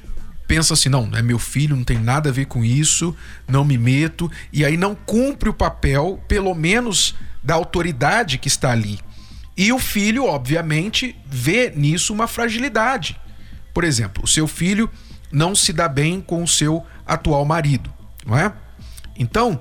pensam 0.46 0.74
assim: 0.74 0.88
não, 0.88 1.10
é 1.14 1.22
meu 1.22 1.38
filho, 1.38 1.76
não 1.76 1.84
tem 1.84 1.98
nada 1.98 2.30
a 2.30 2.32
ver 2.32 2.46
com 2.46 2.64
isso, 2.64 3.14
não 3.46 3.64
me 3.64 3.76
meto, 3.76 4.30
e 4.52 4.64
aí 4.64 4.76
não 4.76 4.94
cumpre 4.94 5.48
o 5.48 5.54
papel, 5.54 6.22
pelo 6.26 6.54
menos, 6.54 7.14
da 7.42 7.54
autoridade 7.54 8.38
que 8.38 8.48
está 8.48 8.72
ali. 8.72 8.98
E 9.56 9.72
o 9.72 9.78
filho, 9.78 10.24
obviamente, 10.24 11.16
vê 11.26 11.72
nisso 11.74 12.12
uma 12.12 12.26
fragilidade. 12.26 13.20
Por 13.74 13.84
exemplo, 13.84 14.24
o 14.24 14.28
seu 14.28 14.46
filho 14.46 14.90
não 15.30 15.54
se 15.54 15.72
dá 15.72 15.88
bem 15.88 16.20
com 16.20 16.42
o 16.42 16.48
seu 16.48 16.84
atual 17.06 17.44
marido, 17.44 17.92
não 18.24 18.38
é? 18.38 18.52
Então, 19.18 19.60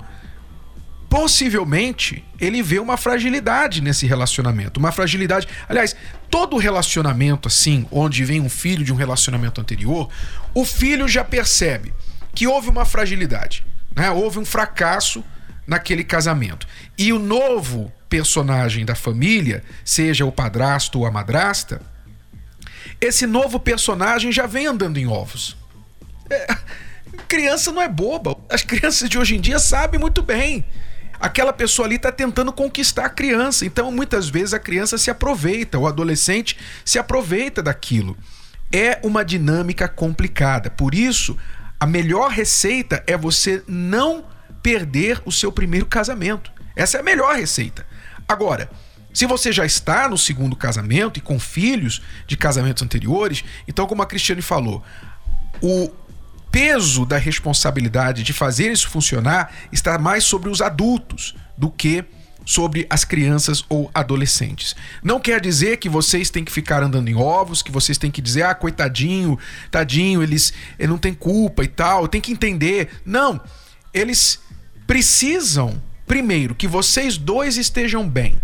possivelmente 1.10 2.24
ele 2.40 2.62
vê 2.62 2.80
uma 2.80 2.98
fragilidade 2.98 3.82
nesse 3.82 4.06
relacionamento, 4.06 4.80
uma 4.80 4.92
fragilidade. 4.92 5.48
Aliás, 5.68 5.96
todo 6.30 6.58
relacionamento 6.58 7.48
assim, 7.48 7.88
onde 7.92 8.24
vem 8.24 8.42
um 8.42 8.50
filho 8.50 8.84
de 8.84 8.94
um 8.94 8.96
relacionamento 8.96 9.62
anterior, 9.62 10.10
o 10.54 10.66
filho 10.66 11.08
já 11.08 11.24
percebe 11.24 11.94
que 12.34 12.48
houve 12.48 12.70
uma 12.70 12.86
fragilidade, 12.86 13.66
né? 13.96 14.12
Houve 14.12 14.40
um 14.40 14.46
fracasso 14.46 15.24
naquele 15.66 16.04
casamento. 16.04 16.68
E 16.98 17.12
o 17.12 17.20
novo 17.20 17.92
personagem 18.08 18.86
da 18.86 18.96
família, 18.96 19.64
seja 19.84 20.26
o 20.26 20.32
padrasto 20.32 21.00
ou 21.00 21.06
a 21.06 21.12
madrasta, 21.12 21.82
esse 23.02 23.28
novo 23.28 23.60
personagem 23.60 24.32
já 24.32 24.46
vem 24.46 24.68
andando 24.68 24.98
em 24.98 25.08
ovos. 25.08 25.58
É, 26.30 26.58
criança 27.28 27.72
não 27.72 27.82
é 27.82 27.88
boba. 27.88 28.38
As 28.50 28.64
crianças 28.64 29.10
de 29.10 29.18
hoje 29.18 29.36
em 29.36 29.42
dia 29.42 29.60
sabem 29.60 30.00
muito 30.00 30.22
bem 30.22 30.66
aquela 31.20 31.54
pessoa 31.54 31.88
ali 31.88 31.96
está 31.96 32.12
tentando 32.12 32.52
conquistar 32.52 33.06
a 33.06 33.10
criança. 33.10 33.66
Então, 33.66 33.92
muitas 33.92 34.30
vezes 34.30 34.54
a 34.54 34.60
criança 34.60 34.98
se 34.98 35.10
aproveita, 35.10 35.78
o 35.78 35.88
adolescente 35.88 36.58
se 36.86 37.00
aproveita 37.00 37.62
daquilo. 37.62 38.18
É 38.72 39.00
uma 39.04 39.24
dinâmica 39.24 39.88
complicada. 39.88 40.70
Por 40.70 40.94
isso, 40.94 41.38
a 41.80 41.86
melhor 41.86 42.32
receita 42.32 43.04
é 43.08 43.16
você 43.16 43.64
não 43.68 44.26
perder 44.62 45.22
o 45.26 45.32
seu 45.32 45.52
primeiro 45.52 45.86
casamento. 45.86 46.52
Essa 46.76 46.98
é 46.98 47.00
a 47.00 47.04
melhor 47.04 47.36
receita. 47.36 47.86
Agora, 48.28 48.70
Se 49.18 49.26
você 49.26 49.52
já 49.52 49.66
está 49.66 50.08
no 50.08 50.16
segundo 50.16 50.56
casamento 50.56 51.18
e 51.18 51.22
com 51.22 51.40
filhos 51.40 52.04
de 52.28 52.38
casamentos 52.38 52.84
anteriores, 52.84 53.44
então, 53.68 53.88
como 53.88 54.04
a 54.04 54.06
Cristiane 54.06 54.44
falou, 54.44 54.84
o 55.60 55.90
peso 56.52 57.06
da 57.06 57.18
responsabilidade 57.18 58.24
de 58.24 58.34
fazer 58.34 58.72
isso 58.72 58.90
funcionar 58.90 59.54
está 59.72 59.98
mais 59.98 60.24
sobre 60.24 60.50
os 60.50 60.62
adultos 60.62 61.36
do 61.58 61.70
que 61.70 62.06
sobre 62.48 62.88
as 62.90 63.04
crianças 63.04 63.66
ou 63.68 63.92
adolescentes. 63.94 64.74
Não 65.04 65.20
quer 65.20 65.42
dizer 65.42 65.78
que 65.78 65.90
vocês 65.90 66.30
têm 66.30 66.46
que 66.46 66.52
ficar 66.52 66.82
andando 66.82 67.10
em 67.10 67.16
ovos, 67.16 67.62
que 67.62 67.72
vocês 67.72 67.98
têm 67.98 68.10
que 68.10 68.22
dizer, 68.22 68.44
ah, 68.44 68.56
coitadinho, 68.56 69.38
tadinho, 69.70 70.24
eles, 70.24 70.54
eles 70.80 70.90
não 70.90 70.98
têm 70.98 71.14
culpa 71.14 71.66
e 71.66 71.68
tal, 71.68 72.08
tem 72.08 72.22
que 72.22 72.32
entender. 72.32 72.90
Não, 73.06 73.42
eles 73.94 74.40
precisam, 74.88 75.82
primeiro, 76.06 76.56
que 76.56 76.70
vocês 76.70 77.18
dois 77.18 77.58
estejam 77.58 78.08
bem. 78.08 78.42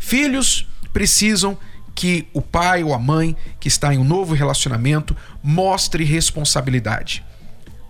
Filhos 0.00 0.66
precisam 0.92 1.56
que 1.94 2.26
o 2.32 2.42
pai 2.42 2.82
ou 2.82 2.92
a 2.92 2.98
mãe 2.98 3.36
que 3.60 3.68
está 3.68 3.94
em 3.94 3.98
um 3.98 4.04
novo 4.04 4.34
relacionamento 4.34 5.16
mostre 5.40 6.02
responsabilidade. 6.02 7.24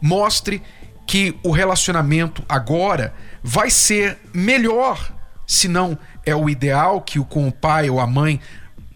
Mostre 0.00 0.62
que 1.06 1.36
o 1.42 1.50
relacionamento 1.50 2.44
agora 2.48 3.14
vai 3.42 3.70
ser 3.70 4.18
melhor 4.32 5.12
se 5.46 5.68
não 5.68 5.98
é 6.24 6.34
o 6.34 6.48
ideal, 6.48 7.00
que 7.00 7.18
o 7.18 7.24
com 7.24 7.46
o 7.46 7.52
pai 7.52 7.90
ou 7.90 8.00
a 8.00 8.06
mãe 8.06 8.40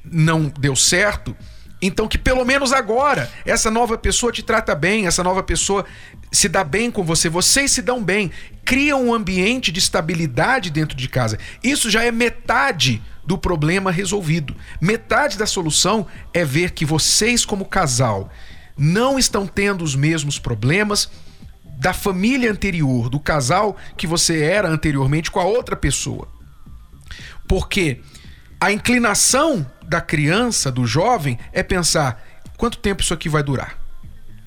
não 0.05 0.51
deu 0.59 0.75
certo, 0.75 1.37
então 1.81 2.09
que 2.09 2.19
pelo 2.19 2.45
menos 2.45 2.73
agora 2.73 3.31
essa 3.45 3.71
nova 3.71 3.97
pessoa 3.99 4.33
te 4.33 4.43
trata 4.43 4.75
bem, 4.75 5.07
essa 5.07 5.23
nova 5.23 5.43
pessoa 5.43 5.85
se 6.33 6.49
dá 6.49 6.65
bem 6.65 6.91
com 6.91 7.05
você, 7.05 7.29
vocês 7.29 7.71
se 7.71 7.83
dão 7.83 8.03
bem, 8.03 8.31
criam 8.65 9.07
um 9.07 9.15
ambiente 9.15 9.71
de 9.71 9.79
estabilidade 9.79 10.71
dentro 10.71 10.97
de 10.97 11.09
casa. 11.09 11.39
Isso 11.63 11.91
já 11.91 12.03
é 12.03 12.11
metade 12.11 13.03
do 13.25 13.39
problema 13.39 13.91
resolvido. 13.91 14.57
Metade 14.81 15.39
da 15.39 15.47
solução 15.47 16.07
é 16.35 16.45
ver 16.45 16.73
que 16.73 16.85
vocês 16.85 17.45
como 17.45 17.65
casal 17.65 18.31
não 18.79 19.19
estão 19.19 19.47
tendo 19.47 19.83
os 19.83 19.97
mesmos 19.97 20.39
problemas 20.39 21.11
da 21.65 21.93
família 21.93 22.51
anterior, 22.51 23.09
do 23.09 23.21
casal 23.21 23.77
que 23.97 24.07
você 24.07 24.43
era 24.43 24.69
anteriormente 24.69 25.31
com 25.31 25.41
a 25.41 25.45
outra 25.45 25.77
pessoa. 25.77 26.29
Porque 27.47 28.01
a 28.61 28.73
inclinação 28.73 29.69
da 29.83 30.01
criança, 30.01 30.71
do 30.71 30.87
jovem, 30.87 31.39
é 31.53 31.63
pensar: 31.63 32.23
quanto 32.57 32.79
tempo 32.79 33.03
isso 33.03 33.15
aqui 33.15 33.29
vai 33.29 33.43
durar? 33.43 33.79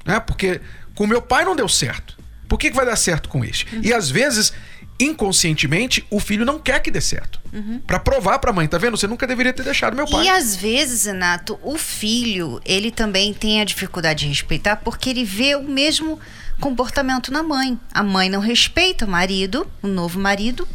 Né? 0.06 0.20
Porque 0.20 0.62
com 0.96 1.08
meu 1.08 1.22
pai 1.22 1.44
não 1.44 1.56
deu 1.56 1.68
certo. 1.68 2.18
Por 2.48 2.60
que, 2.60 2.70
que 2.70 2.76
vai 2.76 2.86
dar 2.86 2.98
certo 2.98 3.30
com 3.30 3.46
este? 3.46 3.66
E 3.82 3.94
às 3.94 4.10
vezes, 4.10 4.54
inconscientemente, 5.02 6.06
o 6.10 6.20
filho 6.20 6.46
não 6.46 6.60
quer 6.60 6.80
que 6.82 6.92
dê 6.92 7.02
certo. 7.02 7.40
Uhum. 7.52 7.80
Para 7.86 8.00
provar 8.00 8.40
para 8.40 8.52
a 8.52 8.54
mãe, 8.54 8.68
tá 8.68 8.78
vendo? 8.78 8.98
Você 8.98 9.08
nunca 9.08 9.28
deveria 9.28 9.54
ter 9.54 9.64
deixado 9.64 9.96
meu 9.96 10.08
pai. 10.08 10.26
E 10.26 10.30
às 10.30 10.56
vezes, 10.56 11.06
Renato, 11.06 11.60
o 11.64 11.78
filho, 11.78 12.62
ele 12.66 12.92
também 12.92 13.34
tem 13.34 13.62
a 13.62 13.66
dificuldade 13.66 14.22
de 14.22 14.28
respeitar 14.28 14.78
porque 14.78 15.10
ele 15.10 15.24
vê 15.24 15.56
o 15.56 15.64
mesmo 15.64 16.20
comportamento 16.60 17.32
na 17.32 17.44
mãe. 17.44 17.80
A 17.94 18.04
mãe 18.04 18.30
não 18.30 18.40
respeita 18.40 19.06
o 19.06 19.10
marido, 19.10 19.70
o 19.82 19.88
novo 19.88 20.20
marido, 20.20 20.68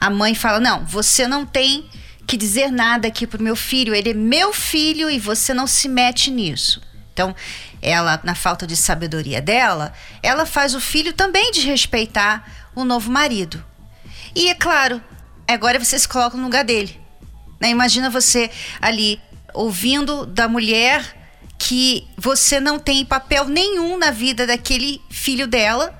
a 0.00 0.10
mãe 0.10 0.34
fala: 0.34 0.58
Não, 0.58 0.84
você 0.84 1.26
não 1.26 1.46
tem 1.46 1.88
que 2.26 2.36
dizer 2.36 2.70
nada 2.70 3.08
aqui 3.08 3.26
pro 3.26 3.42
meu 3.42 3.54
filho, 3.54 3.94
ele 3.94 4.10
é 4.10 4.14
meu 4.14 4.52
filho 4.52 5.10
e 5.10 5.18
você 5.18 5.54
não 5.54 5.66
se 5.66 5.88
mete 5.88 6.30
nisso. 6.30 6.80
Então, 7.12 7.34
ela, 7.80 8.20
na 8.24 8.34
falta 8.34 8.66
de 8.66 8.76
sabedoria 8.76 9.40
dela, 9.40 9.92
ela 10.22 10.46
faz 10.46 10.74
o 10.74 10.80
filho 10.80 11.12
também 11.12 11.52
desrespeitar 11.52 12.61
o 12.74 12.84
novo 12.84 13.10
marido. 13.10 13.64
E 14.34 14.48
é 14.48 14.54
claro, 14.54 15.02
agora 15.46 15.78
você 15.78 15.98
se 15.98 16.08
coloca 16.08 16.36
no 16.36 16.44
lugar 16.44 16.64
dele. 16.64 17.00
Né? 17.60 17.70
Imagina 17.70 18.10
você 18.10 18.50
ali 18.80 19.20
ouvindo 19.54 20.26
da 20.26 20.48
mulher 20.48 21.22
que 21.58 22.08
você 22.16 22.58
não 22.58 22.78
tem 22.78 23.04
papel 23.04 23.46
nenhum 23.46 23.96
na 23.96 24.10
vida 24.10 24.46
daquele 24.46 25.00
filho 25.10 25.46
dela 25.46 25.96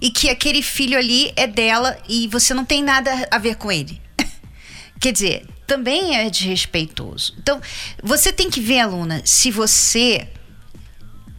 e 0.00 0.10
que 0.10 0.28
aquele 0.28 0.62
filho 0.62 0.98
ali 0.98 1.32
é 1.36 1.46
dela 1.46 1.98
e 2.08 2.28
você 2.28 2.52
não 2.52 2.64
tem 2.64 2.82
nada 2.82 3.10
a 3.30 3.38
ver 3.38 3.56
com 3.56 3.72
ele. 3.72 4.00
Quer 5.00 5.12
dizer, 5.12 5.46
também 5.66 6.16
é 6.16 6.28
desrespeitoso. 6.28 7.34
Então, 7.38 7.60
você 8.02 8.32
tem 8.32 8.50
que 8.50 8.60
ver, 8.60 8.80
aluna, 8.80 9.22
se 9.24 9.50
você 9.50 10.28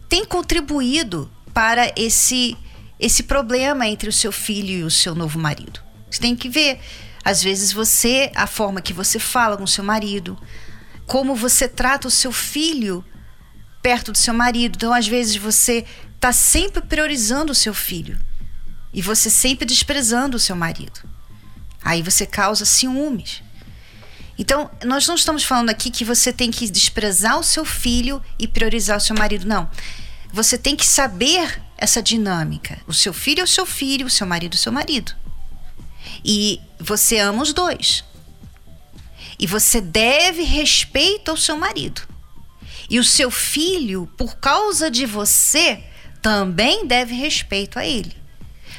tem 0.08 0.24
contribuído 0.24 1.30
para 1.54 1.92
esse 1.96 2.56
esse 2.98 3.22
problema 3.22 3.86
entre 3.86 4.08
o 4.08 4.12
seu 4.12 4.32
filho 4.32 4.70
e 4.70 4.82
o 4.82 4.90
seu 4.90 5.14
novo 5.14 5.38
marido. 5.38 5.80
Você 6.10 6.20
tem 6.20 6.34
que 6.34 6.48
ver, 6.48 6.80
às 7.24 7.42
vezes 7.42 7.72
você, 7.72 8.30
a 8.34 8.46
forma 8.46 8.80
que 8.80 8.92
você 8.92 9.18
fala 9.18 9.56
com 9.56 9.64
o 9.64 9.68
seu 9.68 9.84
marido, 9.84 10.38
como 11.06 11.34
você 11.34 11.68
trata 11.68 12.08
o 12.08 12.10
seu 12.10 12.32
filho 12.32 13.04
perto 13.82 14.12
do 14.12 14.18
seu 14.18 14.34
marido. 14.34 14.76
Então, 14.76 14.92
às 14.92 15.06
vezes 15.06 15.36
você 15.36 15.84
está 16.14 16.32
sempre 16.32 16.82
priorizando 16.82 17.52
o 17.52 17.54
seu 17.54 17.72
filho 17.72 18.18
e 18.92 19.00
você 19.00 19.30
sempre 19.30 19.64
desprezando 19.64 20.36
o 20.36 20.40
seu 20.40 20.56
marido. 20.56 21.00
Aí 21.82 22.02
você 22.02 22.26
causa 22.26 22.64
ciúmes. 22.64 23.42
Então, 24.38 24.70
nós 24.84 25.06
não 25.06 25.14
estamos 25.14 25.42
falando 25.44 25.70
aqui 25.70 25.90
que 25.90 26.04
você 26.04 26.32
tem 26.32 26.50
que 26.50 26.68
desprezar 26.70 27.38
o 27.38 27.42
seu 27.44 27.64
filho 27.64 28.22
e 28.38 28.46
priorizar 28.46 28.98
o 28.98 29.00
seu 29.00 29.16
marido, 29.16 29.46
não. 29.46 29.68
Você 30.32 30.56
tem 30.56 30.76
que 30.76 30.86
saber 30.86 31.60
essa 31.78 32.02
dinâmica. 32.02 32.78
O 32.86 32.92
seu 32.92 33.14
filho 33.14 33.40
é 33.40 33.44
o 33.44 33.46
seu 33.46 33.64
filho, 33.64 34.06
o 34.06 34.10
seu 34.10 34.26
marido 34.26 34.54
é 34.54 34.56
o 34.56 34.60
seu 34.60 34.72
marido. 34.72 35.14
E 36.24 36.60
você 36.78 37.18
ama 37.18 37.42
os 37.42 37.52
dois. 37.52 38.04
E 39.38 39.46
você 39.46 39.80
deve 39.80 40.42
respeito 40.42 41.30
ao 41.30 41.36
seu 41.36 41.56
marido. 41.56 42.02
E 42.90 42.98
o 42.98 43.04
seu 43.04 43.30
filho, 43.30 44.10
por 44.16 44.36
causa 44.36 44.90
de 44.90 45.06
você, 45.06 45.84
também 46.20 46.86
deve 46.86 47.14
respeito 47.14 47.78
a 47.78 47.86
ele. 47.86 48.16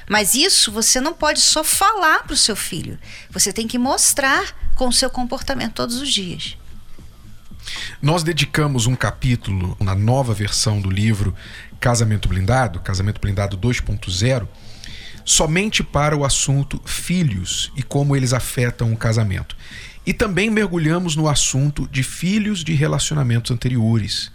Mas 0.09 0.33
isso 0.33 0.71
você 0.71 0.99
não 0.99 1.13
pode 1.13 1.39
só 1.39 1.63
falar 1.63 2.23
para 2.23 2.33
o 2.33 2.38
seu 2.38 2.55
filho. 2.55 2.99
Você 3.29 3.53
tem 3.53 3.67
que 3.67 3.77
mostrar 3.77 4.73
com 4.75 4.88
o 4.88 4.93
seu 4.93 5.09
comportamento 5.09 5.75
todos 5.75 6.01
os 6.01 6.12
dias. 6.12 6.57
Nós 8.01 8.23
dedicamos 8.23 8.88
um 8.88 8.95
capítulo 8.95 9.77
na 9.79 9.93
nova 9.93 10.33
versão 10.33 10.81
do 10.81 10.89
livro 10.89 11.35
Casamento 11.80 12.28
Blindado, 12.28 12.80
Casamento 12.80 13.22
Blindado 13.22 13.58
2.0, 13.58 14.48
somente 15.24 15.84
para 15.84 16.15
o 16.15 16.26
assunto 16.26 16.82
filhos 16.86 17.72
e 17.76 17.84
como 17.84 18.15
eles 18.15 18.34
afetam 18.34 18.92
o 18.92 18.98
casamento. 18.98 19.56
E 20.06 20.13
também 20.13 20.50
mergulhamos 20.50 21.15
no 21.15 21.28
assunto 21.28 21.88
de 21.92 22.04
filhos 22.04 22.63
de 22.63 22.74
relacionamentos 22.74 23.52
anteriores. 23.52 24.32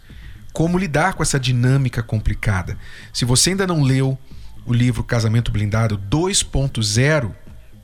Como 0.52 0.78
lidar 0.78 1.14
com 1.14 1.22
essa 1.22 1.40
dinâmica 1.40 2.02
complicada. 2.02 2.78
Se 3.12 3.24
você 3.24 3.50
ainda 3.50 3.66
não 3.66 3.82
leu 3.82 4.16
o 4.64 4.72
livro 4.72 5.02
Casamento 5.02 5.50
Blindado 5.50 5.98
2.0, 5.98 7.34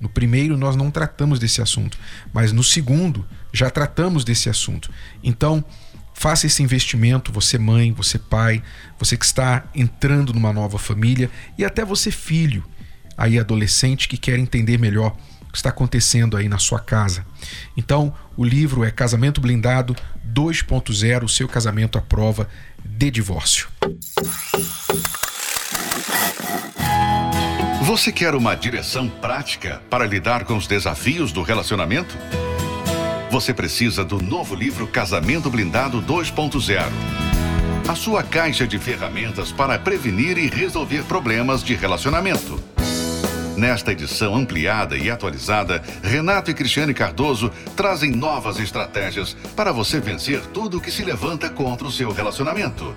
no 0.01 0.09
primeiro 0.09 0.57
nós 0.57 0.77
não 0.77 0.91
tratamos 0.91 1.39
desse 1.39 1.61
assunto, 1.61 1.99
mas 2.33 2.53
no 2.53 2.63
segundo 2.63 3.27
já 3.53 3.69
tratamos 3.69 4.25
desse 4.25 4.49
assunto. 4.49 4.91
Então, 5.23 5.65
faça 6.21 6.47
esse 6.47 6.63
investimento, 6.63 7.33
você 7.33 7.57
mãe, 7.57 7.93
você 7.93 8.19
pai, 8.19 8.63
você 8.99 9.17
que 9.17 9.25
está 9.25 9.65
entrando 9.75 10.35
numa 10.35 10.53
nova 10.53 10.79
família 10.79 11.31
e 11.57 11.65
até 11.65 11.83
você 11.83 12.11
filho, 12.11 12.63
aí 13.17 13.39
adolescente 13.39 14.07
que 14.07 14.19
quer 14.19 14.39
entender 14.39 14.79
melhor 14.79 15.17
o 15.49 15.51
que 15.51 15.57
está 15.57 15.71
acontecendo 15.71 16.37
aí 16.37 16.47
na 16.47 16.59
sua 16.59 16.79
casa. 16.79 17.25
Então, 17.75 18.15
o 18.37 18.45
livro 18.45 18.85
é 18.85 18.91
Casamento 18.91 19.41
Blindado 19.41 19.97
2.0, 20.31 21.25
o 21.25 21.29
seu 21.29 21.49
casamento 21.49 21.97
à 21.97 22.03
prova 22.03 22.47
de 22.85 23.11
divórcio. 23.11 23.69
Você 27.83 28.13
quer 28.13 28.35
uma 28.35 28.55
direção 28.55 29.09
prática 29.09 29.81
para 29.89 30.05
lidar 30.05 30.45
com 30.45 30.55
os 30.55 30.67
desafios 30.67 31.33
do 31.33 31.41
relacionamento? 31.43 32.15
Você 33.31 33.55
precisa 33.55 34.05
do 34.05 34.21
novo 34.21 34.57
livro 34.57 34.89
Casamento 34.89 35.49
Blindado 35.49 36.03
2.0. 36.03 36.83
A 37.89 37.95
sua 37.95 38.25
caixa 38.25 38.67
de 38.67 38.77
ferramentas 38.77 39.53
para 39.53 39.79
prevenir 39.79 40.37
e 40.37 40.49
resolver 40.49 41.05
problemas 41.05 41.63
de 41.63 41.77
relacionamento. 41.77 42.61
Nesta 43.57 43.93
edição 43.93 44.35
ampliada 44.35 44.97
e 44.97 45.09
atualizada, 45.09 45.81
Renato 46.03 46.51
e 46.51 46.55
Cristiane 46.55 46.93
Cardoso 46.93 47.53
trazem 47.77 48.11
novas 48.11 48.59
estratégias 48.59 49.37
para 49.55 49.71
você 49.71 50.01
vencer 50.01 50.41
tudo 50.47 50.81
que 50.81 50.91
se 50.91 51.05
levanta 51.05 51.49
contra 51.49 51.87
o 51.87 51.93
seu 51.93 52.11
relacionamento. 52.11 52.97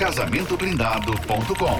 Casamentoblindado.com. 0.00 1.78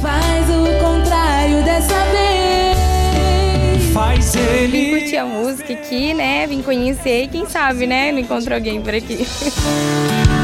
Faz 0.00 0.48
o 0.48 0.78
contrário 0.78 1.64
dessa 1.64 2.04
vez. 2.12 3.92
Faz 3.92 4.36
ele. 4.36 4.68
Vim 4.68 4.90
curtir 5.00 5.16
a 5.16 5.26
música 5.26 5.72
aqui, 5.72 6.14
né? 6.14 6.46
Vim 6.46 6.62
conhecer 6.62 7.24
e 7.24 7.28
quem 7.28 7.44
sabe, 7.44 7.88
né? 7.88 8.12
Não 8.12 8.20
encontro 8.20 8.54
alguém 8.54 8.80
por 8.80 8.94
aqui. 8.94 9.26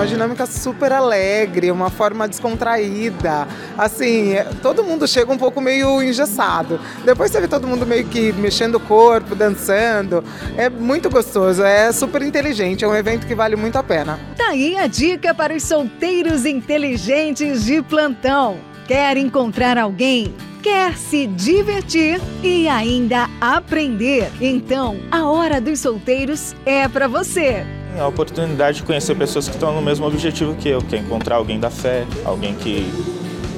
Uma 0.00 0.06
dinâmica 0.06 0.46
super 0.46 0.92
alegre, 0.94 1.70
uma 1.70 1.90
forma 1.90 2.26
descontraída. 2.26 3.46
Assim, 3.76 4.32
todo 4.62 4.82
mundo 4.82 5.06
chega 5.06 5.30
um 5.30 5.36
pouco 5.36 5.60
meio 5.60 6.02
engessado. 6.02 6.80
Depois 7.04 7.30
você 7.30 7.38
vê 7.38 7.46
todo 7.46 7.66
mundo 7.68 7.86
meio 7.86 8.06
que 8.06 8.32
mexendo 8.32 8.76
o 8.76 8.80
corpo, 8.80 9.34
dançando. 9.34 10.24
É 10.56 10.70
muito 10.70 11.10
gostoso, 11.10 11.62
é 11.62 11.92
super 11.92 12.22
inteligente, 12.22 12.82
é 12.82 12.88
um 12.88 12.96
evento 12.96 13.26
que 13.26 13.34
vale 13.34 13.56
muito 13.56 13.76
a 13.76 13.82
pena. 13.82 14.18
Tá 14.38 14.48
aí 14.48 14.74
a 14.78 14.86
dica 14.86 15.34
para 15.34 15.54
os 15.54 15.64
solteiros 15.64 16.46
inteligentes 16.46 17.66
de 17.66 17.82
plantão. 17.82 18.56
Quer 18.86 19.18
encontrar 19.18 19.76
alguém? 19.76 20.34
Quer 20.62 20.96
se 20.96 21.26
divertir 21.26 22.18
e 22.42 22.66
ainda 22.68 23.28
aprender? 23.38 24.32
Então, 24.40 24.96
a 25.10 25.26
Hora 25.26 25.60
dos 25.60 25.80
Solteiros 25.80 26.56
é 26.64 26.88
para 26.88 27.06
você. 27.06 27.79
A 27.98 28.06
oportunidade 28.06 28.78
de 28.78 28.82
conhecer 28.84 29.14
pessoas 29.16 29.48
que 29.48 29.54
estão 29.54 29.74
no 29.74 29.82
mesmo 29.82 30.06
objetivo 30.06 30.54
que 30.54 30.68
eu, 30.68 30.80
que 30.80 30.96
é 30.96 30.98
encontrar 30.98 31.36
alguém 31.36 31.60
da 31.60 31.70
fé, 31.70 32.06
alguém 32.24 32.54
que 32.54 32.90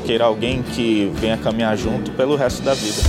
queira 0.05 0.25
alguém 0.25 0.62
que 0.62 1.11
venha 1.14 1.37
caminhar 1.37 1.77
junto 1.77 2.11
pelo 2.12 2.35
resto 2.35 2.62
da 2.62 2.75
vida. 2.75 3.03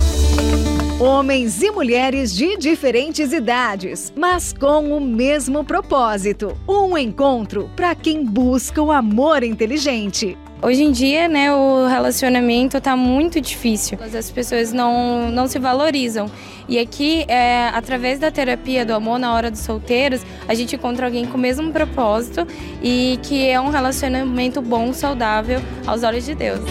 Homens 1.00 1.62
e 1.62 1.72
mulheres 1.72 2.34
de 2.34 2.56
diferentes 2.56 3.34
idades, 3.34 4.14
mas 4.16 4.54
com 4.54 4.96
o 4.96 5.02
mesmo 5.02 5.64
propósito. 5.64 6.56
Um 6.68 6.98
encontro 6.98 7.70
para 7.76 7.96
quem 7.96 8.24
busca 8.24 8.82
o 8.82 8.92
amor 8.92 9.44
inteligente. 9.44 10.38
Hoje 10.64 10.82
em 10.82 10.94
dia, 10.94 11.28
né, 11.28 11.54
o 11.54 11.88
relacionamento 11.88 12.80
tá 12.80 12.96
muito 12.96 13.42
difícil. 13.42 13.98
As 14.02 14.32
pessoas 14.32 14.72
não, 14.72 15.30
não 15.30 15.46
se 15.46 15.60
valorizam. 15.60 16.32
E 16.70 16.80
aqui, 16.80 17.26
é, 17.28 17.68
através 17.74 18.18
da 18.18 18.32
terapia 18.32 18.86
do 18.86 18.94
amor 18.94 19.20
na 19.20 19.34
hora 19.34 19.52
dos 19.52 19.60
solteiros, 19.60 20.22
a 20.48 20.54
gente 20.54 20.78
encontra 20.78 21.06
alguém 21.06 21.26
com 21.26 21.38
o 21.38 21.40
mesmo 21.40 21.70
propósito 21.74 22.48
e 22.82 23.20
que 23.24 23.46
é 23.46 23.60
um 23.60 23.72
relacionamento 23.72 24.62
bom, 24.62 24.94
saudável 24.94 25.60
aos 25.86 26.02
olhos 26.02 26.24
de 26.24 26.34
Deus. 26.34 26.62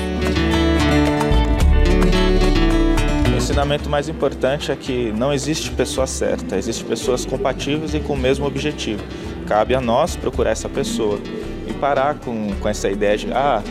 O 3.31 3.37
ensinamento 3.37 3.91
mais 3.91 4.09
importante 4.09 4.73
é 4.73 4.77
que 4.77 5.13
não 5.13 5.35
existe 5.35 5.71
pessoa 5.71 6.07
certa, 6.07 6.57
existem 6.57 6.87
pessoas 6.87 7.27
compatíveis 7.27 7.93
e 7.93 8.01
com 8.01 8.15
o 8.15 8.19
mesmo 8.19 8.47
objetivo. 8.47 9.05
Cabe 9.47 9.75
a 9.75 9.83
nós 9.83 10.17
procurar 10.17 10.53
essa 10.53 10.69
pessoa 10.69 11.21
e 11.73 11.75
parar 11.75 12.15
com, 12.17 12.55
com 12.61 12.69
essa 12.69 12.89
ideia 12.89 13.17
de, 13.17 13.33
ah, 13.33 13.63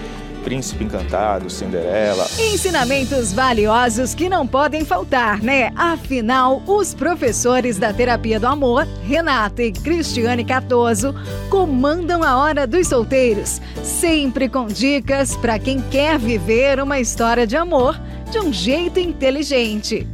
Príncipe 0.44 0.84
Encantado, 0.84 1.50
Cinderela. 1.50 2.28
Ensinamentos 2.40 3.32
valiosos 3.32 4.14
que 4.14 4.28
não 4.28 4.46
podem 4.46 4.84
faltar, 4.84 5.42
né? 5.42 5.72
Afinal, 5.76 6.62
os 6.66 6.94
professores 6.94 7.78
da 7.78 7.94
Terapia 7.94 8.40
do 8.40 8.48
Amor, 8.48 8.88
Renata 9.04 9.64
e 9.64 9.72
Cristiane 9.72 10.44
Catoso, 10.44 11.16
comandam 11.50 12.24
a 12.24 12.38
Hora 12.38 12.66
dos 12.66 12.88
Solteiros, 12.88 13.62
sempre 13.84 14.50
com 14.50 14.66
dicas 14.66 15.36
para 15.38 15.60
quem 15.60 15.82
quer 15.82 16.18
viver 16.18 16.82
uma 16.82 17.00
história 17.00 17.46
de 17.46 17.56
amor 17.56 18.00
de 18.32 18.40
um 18.40 18.52
jeito 18.52 19.00
inteligente. 19.00 20.08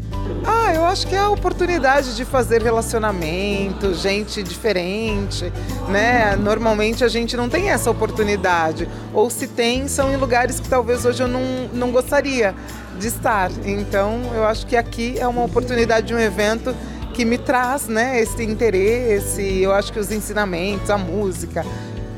Ah, 0.45 0.73
eu 0.73 0.85
acho 0.85 1.07
que 1.07 1.15
é 1.15 1.19
a 1.19 1.29
oportunidade 1.29 2.15
de 2.15 2.23
fazer 2.23 2.61
relacionamento, 2.61 3.93
gente 3.93 4.41
diferente, 4.41 5.51
né? 5.89 6.35
Normalmente 6.35 7.03
a 7.03 7.07
gente 7.07 7.35
não 7.35 7.49
tem 7.49 7.69
essa 7.69 7.91
oportunidade. 7.91 8.87
Ou 9.13 9.29
se 9.29 9.47
tem, 9.47 9.87
são 9.87 10.11
em 10.13 10.17
lugares 10.17 10.59
que 10.59 10.69
talvez 10.69 11.05
hoje 11.05 11.21
eu 11.21 11.27
não, 11.27 11.41
não 11.73 11.91
gostaria 11.91 12.55
de 12.97 13.07
estar. 13.07 13.51
Então, 13.65 14.21
eu 14.33 14.45
acho 14.45 14.65
que 14.65 14.75
aqui 14.75 15.15
é 15.19 15.27
uma 15.27 15.43
oportunidade 15.43 16.07
de 16.07 16.13
um 16.13 16.19
evento 16.19 16.75
que 17.13 17.25
me 17.25 17.37
traz, 17.37 17.87
né, 17.87 18.21
esse 18.21 18.43
interesse. 18.43 19.61
Eu 19.61 19.73
acho 19.73 19.91
que 19.91 19.99
os 19.99 20.11
ensinamentos, 20.11 20.89
a 20.89 20.97
música, 20.97 21.65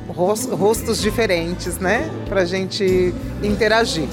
rostos 0.08 1.02
diferentes, 1.02 1.78
né, 1.78 2.10
pra 2.28 2.44
gente 2.46 3.14
interagir. 3.42 4.08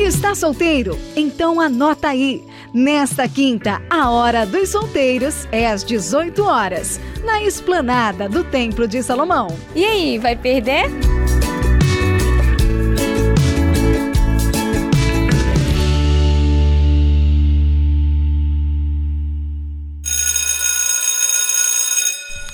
Está 0.00 0.34
solteiro? 0.34 0.98
Então 1.14 1.60
anota 1.60 2.08
aí. 2.08 2.42
Nesta 2.72 3.28
quinta, 3.28 3.82
a 3.90 4.08
Hora 4.10 4.46
dos 4.46 4.70
Solteiros 4.70 5.46
é 5.52 5.66
às 5.66 5.84
18 5.84 6.42
horas, 6.42 6.98
na 7.22 7.42
esplanada 7.42 8.26
do 8.26 8.42
Templo 8.42 8.88
de 8.88 9.02
Salomão. 9.02 9.48
E 9.74 9.84
aí, 9.84 10.18
vai 10.18 10.34
perder? 10.34 10.86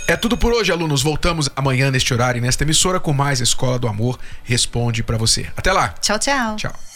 É 0.09 0.17
tudo 0.17 0.37
por 0.37 0.53
hoje, 0.53 0.73
alunos. 0.73 1.01
Voltamos 1.01 1.49
amanhã 1.55 1.93
neste 1.93 2.13
horário 2.13 2.39
e 2.39 2.43
nesta 2.43 2.65
emissora 2.65 2.99
com 2.99 3.13
mais 3.13 3.41
Escola 3.41 3.79
do 3.79 3.87
Amor 3.87 4.19
Responde 4.43 5.05
para 5.05 5.17
você. 5.17 5.47
Até 5.57 5.73
lá. 5.73 5.91
Tchau, 6.01 6.19
tchau. 6.19 6.57
Tchau. 6.57 6.96